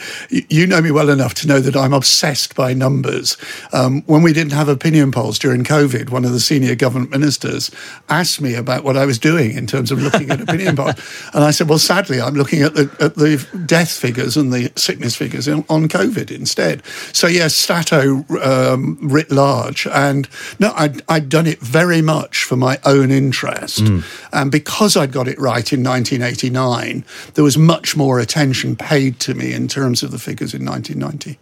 you 0.50 0.66
know 0.66 0.82
me 0.82 0.90
well 0.90 1.08
enough 1.08 1.32
to 1.34 1.48
know 1.48 1.60
that 1.60 1.76
I'm 1.76 1.94
obsessed 1.94 2.54
by 2.54 2.74
numbers. 2.74 3.38
Um, 3.72 4.02
when 4.02 4.22
we 4.22 4.34
didn't 4.34 4.52
have 4.52 4.68
opinion 4.68 5.10
polls 5.10 5.38
during 5.38 5.64
COVID, 5.64 6.10
one 6.10 6.26
of 6.26 6.32
the 6.32 6.40
senior 6.40 6.74
government 6.74 7.10
ministers 7.10 7.70
asked 8.10 8.38
me 8.38 8.54
about 8.54 8.84
what 8.84 8.98
I 8.98 9.06
was 9.06 9.18
doing 9.18 9.52
in 9.56 9.66
terms 9.66 9.90
of 9.90 10.02
looking 10.02 10.30
at 10.30 10.42
opinion 10.42 10.76
polls, 10.76 10.94
and 11.32 11.42
I 11.42 11.52
said, 11.52 11.70
"Well, 11.70 11.78
sadly, 11.78 12.20
I'm 12.20 12.34
looking 12.34 12.60
at 12.60 12.74
the 12.74 12.94
at 13.00 13.14
the 13.14 13.46
death 13.64 13.92
figures 13.92 14.36
and 14.36 14.52
the 14.52 14.70
sickness 14.76 15.16
figures 15.16 15.48
on 15.48 15.64
COVID 15.64 16.30
instead." 16.30 16.84
So 17.14 17.28
yes, 17.28 17.54
Stato 17.94 18.24
um, 18.42 18.98
writ 19.00 19.30
large. 19.30 19.86
And 19.86 20.28
no, 20.58 20.72
I'd, 20.76 21.02
I'd, 21.08 21.28
done 21.28 21.46
it 21.46 21.58
very 21.60 22.02
much 22.02 22.44
for 22.44 22.56
my 22.56 22.78
own 22.84 23.10
interest. 23.10 23.84
Mm. 23.84 24.04
And 24.32 24.52
because 24.52 24.96
I'd 24.96 25.12
got 25.12 25.26
it 25.26 25.38
right 25.38 25.72
in 25.72 25.82
1989, 25.82 27.04
there 27.34 27.44
was 27.44 27.56
much 27.56 27.96
more 27.96 28.20
attention 28.20 28.76
paid 28.76 29.18
to 29.20 29.34
me 29.34 29.52
in 29.52 29.68
terms 29.68 30.02
of 30.02 30.10
the 30.10 30.18
figures 30.18 30.54
in 30.54 30.64
1990. 30.64 31.38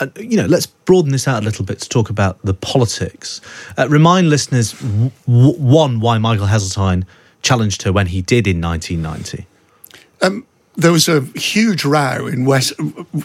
Uh, 0.00 0.06
you 0.20 0.36
know, 0.36 0.46
let's 0.46 0.66
broaden 0.66 1.12
this 1.12 1.26
out 1.26 1.42
a 1.42 1.44
little 1.44 1.64
bit 1.64 1.80
to 1.80 1.88
talk 1.88 2.10
about 2.10 2.38
the 2.42 2.54
politics. 2.54 3.40
Uh, 3.76 3.88
remind 3.88 4.30
listeners, 4.30 4.72
w- 4.72 5.10
one, 5.26 6.00
why 6.00 6.18
Michael 6.18 6.46
Heseltine 6.46 7.04
challenged 7.42 7.82
her 7.82 7.92
when 7.92 8.06
he 8.06 8.22
did 8.22 8.46
in 8.46 8.60
1990. 8.60 9.46
Um, 10.20 10.46
there 10.78 10.92
was 10.92 11.08
a 11.08 11.22
huge 11.34 11.84
row 11.84 12.28
in 12.28 12.44
West, 12.44 12.72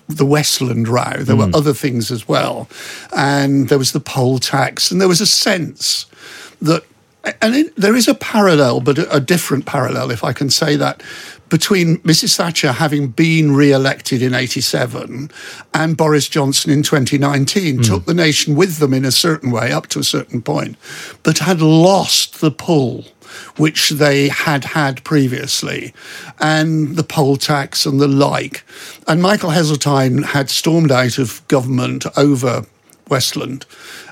the 0.08 0.26
Westland 0.26 0.88
row. 0.88 1.14
There 1.20 1.36
mm. 1.36 1.52
were 1.52 1.58
other 1.58 1.74
things 1.74 2.10
as 2.10 2.28
well. 2.28 2.68
And 3.16 3.70
there 3.70 3.78
was 3.78 3.92
the 3.92 4.00
poll 4.00 4.40
tax, 4.40 4.90
and 4.92 5.00
there 5.00 5.08
was 5.08 5.22
a 5.22 5.28
sense 5.28 6.08
that, 6.64 6.84
and 7.42 7.56
it, 7.56 7.76
there 7.76 7.96
is 7.96 8.08
a 8.08 8.16
parallel, 8.16 8.82
but 8.82 8.98
a, 8.98 9.16
a 9.18 9.20
different 9.20 9.68
parallel, 9.68 10.10
if 10.10 10.24
I 10.24 10.34
can 10.34 10.50
say 10.50 10.76
that, 10.78 11.04
between 11.54 12.00
Mrs. 12.00 12.36
Thatcher 12.36 12.72
having 12.72 13.10
been 13.10 13.52
re 13.52 13.72
elected 13.72 14.24
in 14.24 14.34
87 14.34 15.30
and 15.72 15.96
Boris 15.96 16.28
Johnson 16.28 16.72
in 16.72 16.82
2019, 16.82 17.78
mm. 17.78 17.86
took 17.86 18.06
the 18.06 18.16
nation 18.16 18.56
with 18.56 18.80
them 18.80 18.92
in 18.92 19.06
a 19.06 19.12
certain 19.12 19.52
way 19.52 19.72
up 19.72 19.86
to 19.90 20.00
a 20.00 20.04
certain 20.04 20.42
point, 20.42 20.78
but 21.22 21.38
had 21.38 21.62
lost 21.62 22.42
the 22.42 22.50
pull 22.50 23.06
which 23.58 23.92
they 23.92 24.30
had 24.30 24.66
had 24.66 25.04
previously, 25.04 25.94
and 26.40 26.96
the 26.96 27.04
poll 27.04 27.38
tax 27.38 27.86
and 27.86 28.02
the 28.02 28.08
like. 28.08 28.66
And 29.08 29.22
Michael 29.22 29.52
Heseltine 29.52 30.24
had 30.24 30.50
stormed 30.50 30.92
out 30.92 31.20
of 31.20 31.48
government 31.50 32.06
over 32.18 32.66
Westland, 33.10 33.68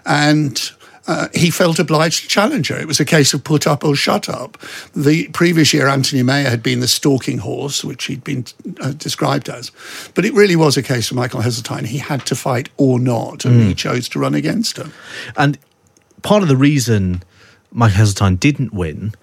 and 0.06 0.72
uh, 1.08 1.28
he 1.34 1.50
felt 1.50 1.80
obliged 1.80 2.24
to 2.24 2.28
challenge 2.28 2.70
her. 2.70 2.78
It 2.78 2.88
was 2.88 3.00
a 3.00 3.06
case 3.06 3.34
of 3.34 3.44
put 3.44 3.66
up 3.66 3.84
or 3.84 3.96
shut 3.96 4.30
up. 4.30 4.58
The 4.96 5.28
previous 5.30 5.74
year, 5.74 5.88
Anthony 5.88 6.24
Meyer 6.24 6.50
had 6.50 6.62
been 6.62 6.80
the 6.80 6.88
stalking 6.88 7.40
horse, 7.40 7.84
which 7.84 8.06
he'd 8.06 8.24
been 8.24 8.46
uh, 8.80 8.92
described 8.92 9.50
as. 9.50 9.72
But 10.14 10.26
it 10.26 10.34
really 10.34 10.56
was 10.56 10.78
a 10.78 10.84
case 10.84 11.08
for 11.08 11.16
Michael 11.16 11.42
Heseltine. 11.42 11.86
He 11.86 11.98
had 11.98 12.26
to 12.28 12.36
fight 12.36 12.70
or 12.78 13.00
not, 13.00 13.46
and 13.46 13.62
mm. 13.62 13.68
he 13.68 13.74
chose 13.74 14.08
to 14.10 14.20
run 14.20 14.36
against 14.36 14.78
her. 14.78 14.92
And 15.36 15.58
part 16.22 16.44
of 16.44 16.50
the 16.50 16.58
reason 16.58 17.24
Michael 17.72 17.98
Heseltine 18.02 18.40
didn't 18.40 18.74
win 18.74 19.14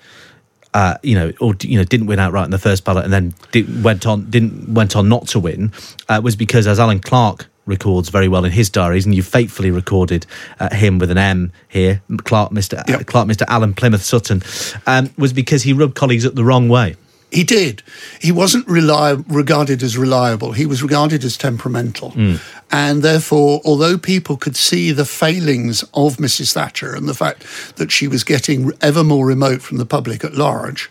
uh, 0.75 0.97
you 1.03 1.15
know, 1.15 1.33
or 1.41 1.55
you 1.63 1.79
know, 1.79 1.85
didn't 1.85 2.07
win 2.07 2.19
outright 2.19 2.45
in 2.45 2.51
the 2.51 2.59
first 2.59 2.85
ballot, 2.85 3.05
and 3.05 3.13
then 3.13 3.35
did, 3.53 3.83
went 3.83 4.07
on 4.07 4.29
didn't 4.31 4.75
went 4.75 4.95
on 4.97 5.09
not 5.09 5.27
to 5.29 5.41
win, 5.41 5.73
uh, 6.09 6.21
was 6.23 6.37
because 6.37 6.67
as 6.67 6.79
Alan 6.79 7.01
Clark 7.01 7.47
records 7.69 8.09
very 8.09 8.27
well 8.27 8.45
in 8.45 8.51
his 8.51 8.71
diaries, 8.71 9.07
and 9.07 9.15
you 9.15 9.23
faithfully 9.23 9.71
recorded 9.71 10.27
uh, 10.59 10.75
him 10.75 10.99
with 10.99 11.11
an 11.11 11.19
M 11.19 11.53
here, 11.69 12.03
Clark, 12.25 12.51
Mister 12.51 12.83
yep. 12.89 13.07
Clark, 13.07 13.29
Mister 13.29 13.45
Alan 13.49 13.75
Plymouth 13.75 14.03
Sutton, 14.03 14.43
um, 14.87 15.11
was 15.17 15.33
because 15.33 15.63
he 15.63 15.73
rubbed 15.73 15.95
colleagues 15.95 16.27
up 16.27 16.35
the 16.35 16.45
wrong 16.45 16.69
way. 16.69 16.97
He 17.31 17.45
did. 17.45 17.83
He 18.23 18.33
wasn't 18.33 18.67
reliable, 18.67 19.23
regarded 19.29 19.83
as 19.83 19.99
reliable. 19.99 20.53
He 20.53 20.65
was 20.65 20.83
regarded 20.83 21.25
as 21.25 21.37
temperamental. 21.37 22.13
Mm. 22.13 22.41
And 22.73 23.03
therefore, 23.03 23.61
although 23.67 23.99
people 23.99 24.39
could 24.39 24.57
see 24.57 24.93
the 24.93 25.05
failings 25.05 25.83
of 25.93 26.17
Mrs. 26.17 26.55
Thatcher 26.55 26.95
and 26.95 27.07
the 27.07 27.13
fact 27.15 27.45
that 27.77 27.93
she 27.93 28.09
was 28.09 28.25
getting 28.25 28.73
ever 28.81 29.05
more 29.05 29.27
remote 29.27 29.61
from 29.61 29.77
the 29.77 29.85
public 29.85 30.25
at 30.25 30.35
large, 30.35 30.91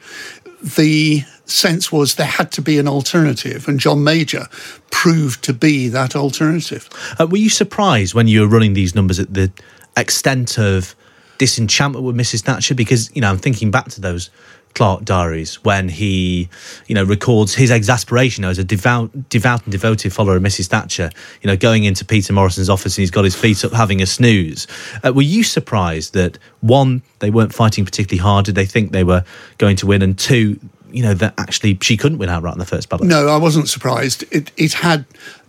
the 0.61 1.23
sense 1.47 1.91
was 1.91 2.15
there 2.15 2.25
had 2.27 2.51
to 2.53 2.61
be 2.61 2.77
an 2.77 2.87
alternative, 2.87 3.67
and 3.67 3.79
John 3.79 4.03
Major 4.03 4.47
proved 4.91 5.43
to 5.45 5.53
be 5.53 5.87
that 5.89 6.15
alternative. 6.15 6.89
Uh, 7.19 7.27
were 7.27 7.37
you 7.37 7.49
surprised 7.49 8.13
when 8.13 8.27
you 8.27 8.41
were 8.41 8.47
running 8.47 8.73
these 8.73 8.95
numbers 8.95 9.19
at 9.19 9.33
the 9.33 9.51
extent 9.95 10.59
of 10.59 10.95
disenchantment 11.37 12.05
with 12.05 12.15
Mrs. 12.15 12.41
Thatcher? 12.41 12.75
Because, 12.75 13.13
you 13.15 13.21
know, 13.21 13.29
I'm 13.29 13.37
thinking 13.37 13.71
back 13.71 13.89
to 13.89 14.01
those 14.01 14.29
Clark 14.77 15.05
Diaries 15.05 15.63
when 15.63 15.89
he, 15.89 16.49
you 16.85 16.93
know, 16.93 17.03
records 17.03 17.55
his 17.55 17.71
exasperation 17.71 18.45
as 18.45 18.59
a 18.59 18.63
devout, 18.63 19.29
devout 19.29 19.63
and 19.63 19.71
devoted 19.71 20.13
follower 20.13 20.35
of 20.35 20.43
Mrs. 20.43 20.67
Thatcher. 20.67 21.09
You 21.41 21.47
know, 21.47 21.57
going 21.57 21.83
into 21.83 22.05
Peter 22.05 22.31
Morrison's 22.31 22.69
office 22.69 22.95
and 22.95 23.01
he's 23.01 23.09
got 23.09 23.23
his 23.23 23.35
feet 23.35 23.65
up 23.65 23.71
having 23.71 24.03
a 24.03 24.05
snooze. 24.05 24.67
Uh, 25.03 25.13
were 25.13 25.23
you 25.23 25.43
surprised 25.43 26.13
that 26.13 26.37
one, 26.61 27.01
they 27.19 27.31
weren't 27.31 27.55
fighting 27.55 27.85
particularly 27.85 28.21
hard? 28.21 28.45
Did 28.45 28.53
they 28.53 28.65
think 28.65 28.91
they 28.91 29.03
were 29.03 29.23
going 29.57 29.77
to 29.77 29.87
win? 29.87 30.03
And 30.03 30.15
two, 30.15 30.59
you 30.91 31.03
know 31.03 31.13
that 31.13 31.33
actually 31.37 31.77
she 31.81 31.97
couldn't 31.97 32.17
win 32.17 32.29
outright 32.29 32.53
in 32.53 32.59
the 32.59 32.65
first 32.65 32.89
ballot. 32.89 33.05
No, 33.05 33.27
I 33.27 33.37
wasn't 33.37 33.69
surprised. 33.69 34.23
It 34.31 34.51
it 34.57 34.73
had 34.73 35.05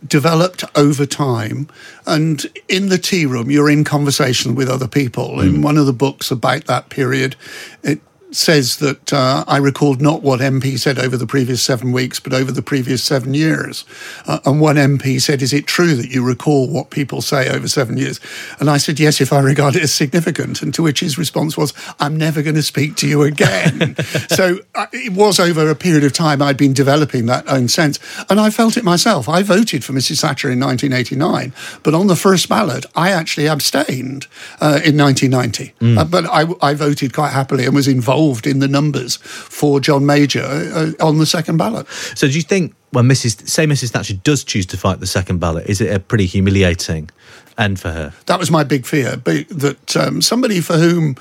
developed 0.07 0.64
over 0.77 1.07
time, 1.07 1.68
and 2.07 2.46
in 2.68 2.88
the 2.88 2.98
tea 2.98 3.27
room, 3.27 3.51
you're 3.51 3.70
in 3.70 3.85
conversation 3.85 4.55
with 4.55 4.68
other 4.68 4.88
people. 4.88 5.37
Mm. 5.37 5.42
In 5.42 5.62
one 5.62 5.77
of 5.77 5.87
the 5.87 5.92
books 5.92 6.31
about 6.31 6.64
that 6.64 6.88
period, 6.88 7.37
it 7.83 8.01
says 8.31 8.77
that 8.77 9.12
uh, 9.12 9.45
I 9.47 9.57
recalled 9.57 10.01
not 10.01 10.23
what 10.23 10.41
MP 10.41 10.79
said 10.79 10.99
over 10.99 11.17
the 11.17 11.27
previous 11.27 11.62
seven 11.62 11.93
weeks, 11.93 12.21
but 12.21 12.33
over 12.33 12.53
the 12.53 12.62
previous 12.62 13.03
seven 13.03 13.35
years. 13.35 13.85
Uh, 14.27 14.41
and 14.45 14.61
one 14.61 14.77
MP 14.77 15.21
said, 15.21 15.41
Is 15.43 15.53
it 15.53 15.67
true 15.67 15.95
that 15.95 16.11
you 16.11 16.25
recall 16.25 16.69
what 16.69 16.91
people 16.91 17.23
say 17.23 17.49
over 17.49 17.69
seven 17.69 17.97
years? 17.97 18.21
And 18.61 18.69
I 18.69 18.77
said, 18.77 19.01
Yes, 19.01 19.21
if 19.21 19.33
I 19.33 19.41
regard 19.41 19.77
it 19.77 19.83
as 19.83 19.93
significant. 19.93 20.62
And 20.62 20.75
to 20.75 20.83
which 20.83 21.01
his 21.01 21.17
response 21.17 21.57
was, 21.57 21.73
I'm 21.99 22.17
never 22.17 22.43
going 22.43 22.57
to 22.57 22.62
speak 22.62 22.97
to 22.97 23.09
you 23.09 23.23
again. 23.23 23.97
so 24.29 24.59
uh, 24.75 24.87
it 24.93 25.12
was 25.12 25.41
over 25.41 25.69
a 25.71 25.75
period 25.75 26.05
of 26.05 26.12
time 26.12 26.43
I'd 26.43 26.57
been 26.57 26.75
developing 26.75 27.27
that 27.27 27.49
own 27.49 27.69
sense. 27.69 27.99
And 28.29 28.38
I 28.38 28.51
felt 28.51 28.77
it 28.77 28.85
myself. 28.85 29.29
I 29.29 29.43
voted 29.43 29.85
for 29.85 29.93
Mrs. 29.93 30.21
Thatcher 30.21 30.51
in 30.51 30.61
1989, 30.61 31.53
but 31.83 31.95
on 31.95 32.09
the 32.09 32.17
first 32.17 32.49
ballot, 32.49 32.85
I 32.95 33.11
actually 33.11 33.49
abstained 33.49 34.27
uh, 34.61 34.81
in 34.85 34.97
1990. 34.97 35.75
Mm. 35.81 35.99
Uh, 35.99 36.05
but 36.05 36.27
I, 36.27 36.45
I 36.61 36.75
voted 36.75 37.14
quite 37.14 37.33
happily 37.33 37.64
and 37.64 37.75
was 37.75 37.88
involved 37.88 38.17
involved 38.18 38.46
in 38.46 38.59
the 38.59 38.68
numbers 38.68 39.16
for 39.16 39.81
John 39.81 40.04
Major 40.04 40.42
uh, 40.42 40.92
on 41.00 41.18
the 41.18 41.26
second 41.26 41.57
ballot. 41.57 41.87
So, 41.88 42.26
do 42.26 42.35
you 42.35 42.42
think 42.42 42.74
when 42.90 43.04
Mrs. 43.04 43.48
say 43.48 43.64
Mrs. 43.66 43.90
Thatcher 43.90 44.14
does 44.14 44.44
choose 44.44 44.66
to 44.66 44.76
fight 44.76 45.00
the 45.00 45.07
second 45.07 45.38
ballot, 45.38 45.68
is 45.68 45.81
it 45.81 45.94
a 45.94 46.00
pretty 46.00 46.26
humiliating 46.26 47.11
end 47.57 47.78
for 47.78 47.92
her? 47.92 48.12
That 48.26 48.40
was 48.40 48.50
my 48.50 48.64
big 48.64 48.87
fear, 48.87 49.16
that 49.16 49.96
um, 49.96 50.20
somebody 50.20 50.61
for 50.61 50.78
whom 50.78 51.16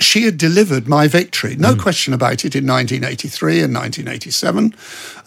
she 0.00 0.22
had 0.22 0.38
delivered 0.38 0.88
my 0.88 1.06
victory, 1.06 1.54
no 1.56 1.74
mm. 1.74 1.80
question 1.80 2.14
about 2.14 2.44
it, 2.44 2.56
in 2.56 2.66
1983 2.66 3.62
and 3.62 3.74
1987, 3.74 4.74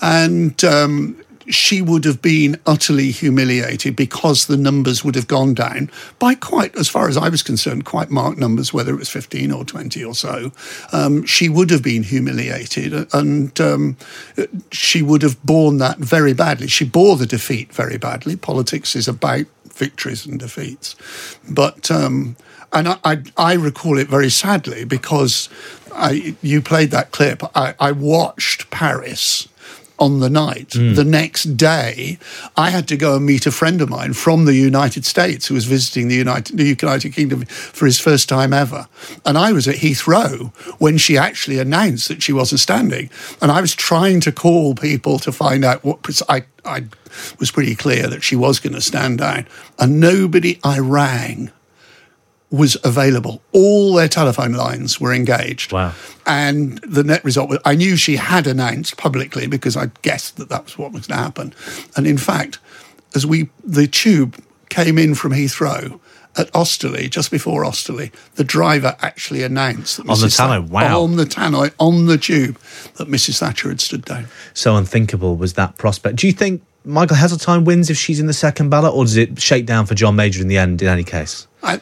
and. 0.02 0.64
Um, 0.64 1.24
she 1.52 1.82
would 1.82 2.06
have 2.06 2.22
been 2.22 2.60
utterly 2.66 3.12
humiliated 3.12 3.96
because 3.96 4.48
the 4.48 4.58
numbers 4.58 5.04
would 5.04 5.16
have 5.16 5.28
gone 5.28 5.54
down 5.54 5.92
by 6.18 6.34
quite, 6.34 6.76
as 6.78 6.88
far 6.88 7.08
as 7.08 7.18
I 7.18 7.30
was 7.30 7.44
concerned, 7.44 7.86
quite 7.86 8.10
marked 8.10 8.40
numbers, 8.40 8.74
whether 8.74 8.94
it 8.94 9.00
was 9.00 9.10
15 9.10 9.52
or 9.52 9.66
20 9.66 10.04
or 10.04 10.16
so. 10.16 10.52
Um, 10.92 11.26
she 11.26 11.50
would 11.50 11.70
have 11.70 11.84
been 11.84 12.04
humiliated 12.04 13.14
and 13.14 13.60
um, 13.60 13.98
she 14.72 15.02
would 15.02 15.22
have 15.22 15.42
borne 15.44 15.78
that 15.78 15.98
very 15.98 16.34
badly. 16.34 16.68
She 16.68 16.86
bore 16.86 17.18
the 17.18 17.26
defeat 17.26 17.74
very 17.74 17.98
badly. 17.98 18.36
Politics 18.36 18.96
is 18.96 19.08
about 19.08 19.46
victories 19.74 20.26
and 20.26 20.40
defeats. 20.40 20.96
But, 21.50 21.92
um, 21.92 22.36
and 22.72 22.88
I, 22.88 22.98
I, 23.04 23.24
I, 23.38 23.54
recall 23.54 23.98
it 23.98 24.08
very 24.08 24.30
sadly 24.30 24.86
because 24.86 25.50
I, 25.94 26.36
you 26.42 26.62
played 26.62 26.92
that 26.92 27.12
clip. 27.12 27.44
I, 27.56 27.76
I 27.80 27.92
watched 27.92 28.70
Paris 28.70 29.48
on 30.02 30.20
the 30.20 30.30
night. 30.30 30.70
Mm. 30.70 30.96
The 30.96 31.06
next 31.06 31.56
day, 31.56 32.18
I 32.58 32.72
had 32.72 32.88
to 32.88 32.98
go 32.98 33.16
and 33.16 33.26
meet 33.26 33.46
a 33.46 33.52
friend 33.52 33.80
of 33.82 33.90
mine 33.90 34.14
from 34.14 34.46
the 34.46 34.56
United 34.56 35.06
States 35.06 35.46
who 35.46 35.54
was 35.54 35.66
visiting 35.66 36.08
the 36.08 36.16
United, 36.16 36.58
the 36.58 36.66
United 36.66 37.14
Kingdom 37.14 37.46
for 37.46 37.86
his 37.86 38.00
first 38.00 38.28
time 38.28 38.52
ever. 38.52 38.88
And 39.26 39.38
I 39.38 39.54
was 39.54 39.68
at 39.68 39.76
Heathrow 39.76 40.54
when 40.80 40.98
she 40.98 41.18
actually 41.18 41.60
announced 41.60 42.08
that 42.08 42.24
she 42.24 42.34
wasn't 42.34 42.62
standing. 42.62 43.12
And 43.42 43.52
I 43.52 43.62
was 43.62 43.76
trying 43.76 44.22
to 44.22 44.32
call 44.32 44.74
people 44.74 45.20
to 45.20 45.32
find 45.32 45.64
out 45.64 45.84
what 45.86 46.22
I, 46.28 46.46
I 46.66 46.86
was 47.40 47.52
pretty 47.52 47.76
clear 47.76 48.08
that 48.08 48.24
she 48.24 48.36
was 48.36 48.60
going 48.60 48.74
to 48.74 48.82
stand 48.82 49.20
down. 49.20 49.46
And 49.78 50.00
nobody 50.00 50.60
I 50.64 50.80
rang 50.80 51.52
was 52.52 52.78
available. 52.84 53.42
All 53.54 53.94
their 53.94 54.10
telephone 54.10 54.54
lines 54.54 55.00
were 55.00 55.14
engaged. 55.14 55.72
Wow. 55.72 55.94
And 56.26 56.78
the 56.80 57.04
net 57.04 57.24
result 57.24 57.50
was 57.50 57.60
I 57.66 57.76
knew 57.76 57.96
she 57.96 58.18
had 58.18 58.46
announced 58.46 58.98
publicly 58.98 59.48
because 59.48 59.78
I 59.78 59.88
guessed 60.02 60.38
that 60.38 60.50
that 60.50 60.66
was 60.66 60.78
what 60.78 60.92
was 60.92 61.08
going 61.08 61.18
to 61.18 61.24
happen. 61.24 61.54
And 61.96 62.06
in 62.06 62.18
fact, 62.18 62.60
as 63.16 63.26
we, 63.26 63.50
the 63.64 63.88
tube 63.88 64.42
came 64.70 64.98
in 64.98 65.16
from 65.16 65.32
Heathrow, 65.32 66.00
at 66.38 66.50
Osterley, 66.54 67.10
just 67.10 67.30
before 67.30 67.66
Osterley, 67.66 68.12
the 68.36 68.44
driver 68.44 68.96
actually 69.02 69.44
announced 69.44 69.98
that 69.98 70.08
On 70.08 70.18
the 70.18 70.28
Mrs. 70.28 70.40
tannoy, 70.40 70.70
wow. 70.70 71.02
on 71.02 71.18
the 71.18 71.26
tannoy, 71.26 71.74
on 71.78 72.06
the 72.06 72.18
tube, 72.18 72.58
that 72.96 73.10
Mrs. 73.10 73.40
Thatcher 73.40 73.70
had 73.70 73.82
stood 73.82 74.06
down. 74.06 74.28
So 74.54 74.78
unthinkable 74.78 75.36
was 75.36 75.54
that 75.54 75.78
prospect. 75.78 76.16
Do 76.16 76.28
you 76.28 76.34
think 76.34 76.62
Michael 76.86 77.18
Heseltine 77.18 77.66
wins 77.66 77.90
if 77.90 77.98
she's 77.98 78.20
in 78.20 78.28
the 78.28 78.34
second 78.34 78.70
ballot, 78.70 78.94
or 78.94 79.04
does 79.04 79.18
it 79.18 79.42
shake 79.42 79.66
down 79.66 79.86
for 79.86 79.94
John 79.94 80.16
Major 80.16 80.42
in 80.42 80.48
the 80.48 80.58
end? 80.58 80.82
In 80.82 80.88
any 80.88 81.04
case, 81.04 81.48
I, 81.64 81.82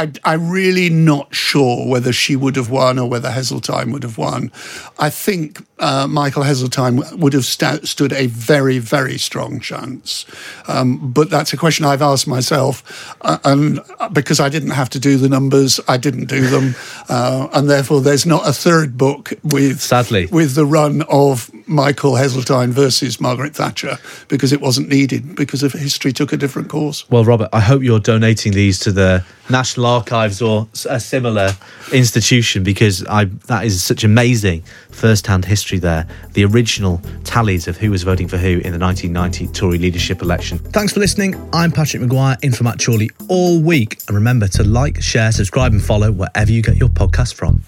I, 0.00 0.10
I'm 0.24 0.48
really 0.48 0.88
not 0.88 1.34
sure 1.34 1.86
whether 1.86 2.10
she 2.10 2.34
would 2.34 2.56
have 2.56 2.70
won 2.70 2.98
or 2.98 3.06
whether 3.06 3.28
Heseltine 3.28 3.92
would 3.92 4.02
have 4.02 4.16
won. 4.16 4.50
I 4.98 5.10
think 5.10 5.62
uh, 5.80 6.06
Michael 6.06 6.42
Heseltine 6.42 7.16
would 7.16 7.32
have 7.32 7.44
sta- 7.44 7.80
stood 7.84 8.12
a 8.12 8.26
very, 8.26 8.78
very 8.78 9.18
strong 9.18 9.60
chance. 9.60 10.26
Um, 10.68 11.12
but 11.12 11.30
that's 11.30 11.52
a 11.52 11.56
question 11.56 11.84
I've 11.84 12.02
asked 12.02 12.28
myself, 12.28 13.16
uh, 13.22 13.38
and 13.44 13.80
because 14.12 14.38
I 14.38 14.48
didn't 14.48 14.70
have 14.70 14.90
to 14.90 14.98
do 14.98 15.16
the 15.16 15.28
numbers, 15.28 15.80
I 15.88 15.96
didn't 15.96 16.26
do 16.26 16.46
them, 16.46 16.74
uh, 17.08 17.48
and 17.52 17.68
therefore 17.68 18.00
there's 18.00 18.26
not 18.26 18.46
a 18.46 18.52
third 18.52 18.96
book 18.96 19.32
with 19.42 19.80
sadly 19.80 20.26
with 20.26 20.54
the 20.54 20.66
run 20.66 21.02
of 21.08 21.50
Michael 21.66 22.12
Heseltine 22.12 22.70
versus 22.70 23.20
Margaret 23.20 23.54
Thatcher 23.54 23.98
because 24.28 24.52
it 24.52 24.60
wasn't 24.60 24.88
needed 24.88 25.34
because 25.34 25.62
of 25.62 25.72
history 25.72 26.12
took 26.12 26.32
a 26.32 26.36
different 26.36 26.68
course. 26.68 27.08
well, 27.10 27.24
Robert, 27.24 27.48
I 27.52 27.60
hope 27.60 27.82
you're 27.82 28.00
donating 28.00 28.52
these 28.52 28.78
to 28.80 28.92
the 28.92 29.24
National 29.48 29.86
Archives 29.86 30.42
or 30.42 30.68
a 30.88 31.00
similar 31.00 31.50
institution 31.92 32.62
because 32.62 33.04
I 33.06 33.24
that 33.24 33.64
is 33.64 33.82
such 33.82 34.04
amazing 34.04 34.62
first-hand 34.92 35.44
history 35.44 35.78
there. 35.78 36.06
The 36.32 36.44
original 36.44 37.00
tallies 37.24 37.68
of 37.68 37.76
who 37.76 37.90
was 37.90 38.02
voting 38.02 38.28
for 38.28 38.36
who 38.36 38.58
in 38.58 38.72
the 38.72 38.78
1990 38.78 39.48
Tory 39.48 39.78
leadership 39.78 40.22
election. 40.22 40.58
Thanks 40.58 40.92
for 40.92 41.00
listening. 41.00 41.34
I'm 41.52 41.72
Patrick 41.72 42.02
Maguire 42.02 42.36
in 42.42 42.52
for 42.52 42.64
Matt 42.64 42.84
Chorley 42.84 43.10
all 43.28 43.60
week, 43.60 43.98
and 44.08 44.14
remember 44.14 44.48
to 44.48 44.64
like, 44.64 45.02
share, 45.02 45.32
subscribe, 45.32 45.72
and 45.72 45.82
follow 45.82 46.12
wherever 46.12 46.50
you 46.50 46.62
get 46.62 46.76
your 46.76 46.88
podcast 46.88 47.34
from. 47.34 47.62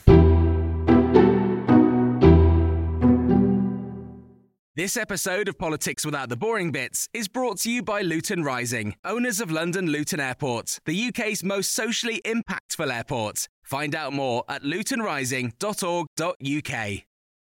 This 4.74 4.96
episode 4.96 5.48
of 5.48 5.58
Politics 5.58 6.06
Without 6.06 6.30
the 6.30 6.37
Boring 6.37 6.72
Bits 6.72 7.06
is 7.12 7.28
brought 7.28 7.58
to 7.58 7.70
you 7.70 7.82
by 7.82 8.00
Luton 8.00 8.42
Rising, 8.42 8.94
owners 9.04 9.38
of 9.38 9.50
London 9.50 9.88
Luton 9.88 10.18
Airport, 10.18 10.78
the 10.87 11.08
UK's 11.08 11.44
most 11.44 11.72
socially 11.72 12.22
impactful 12.24 12.90
airport. 12.90 13.48
Find 13.62 13.94
out 13.94 14.14
more 14.14 14.44
at 14.48 14.62
lutonrising.org.uk. 14.62 17.02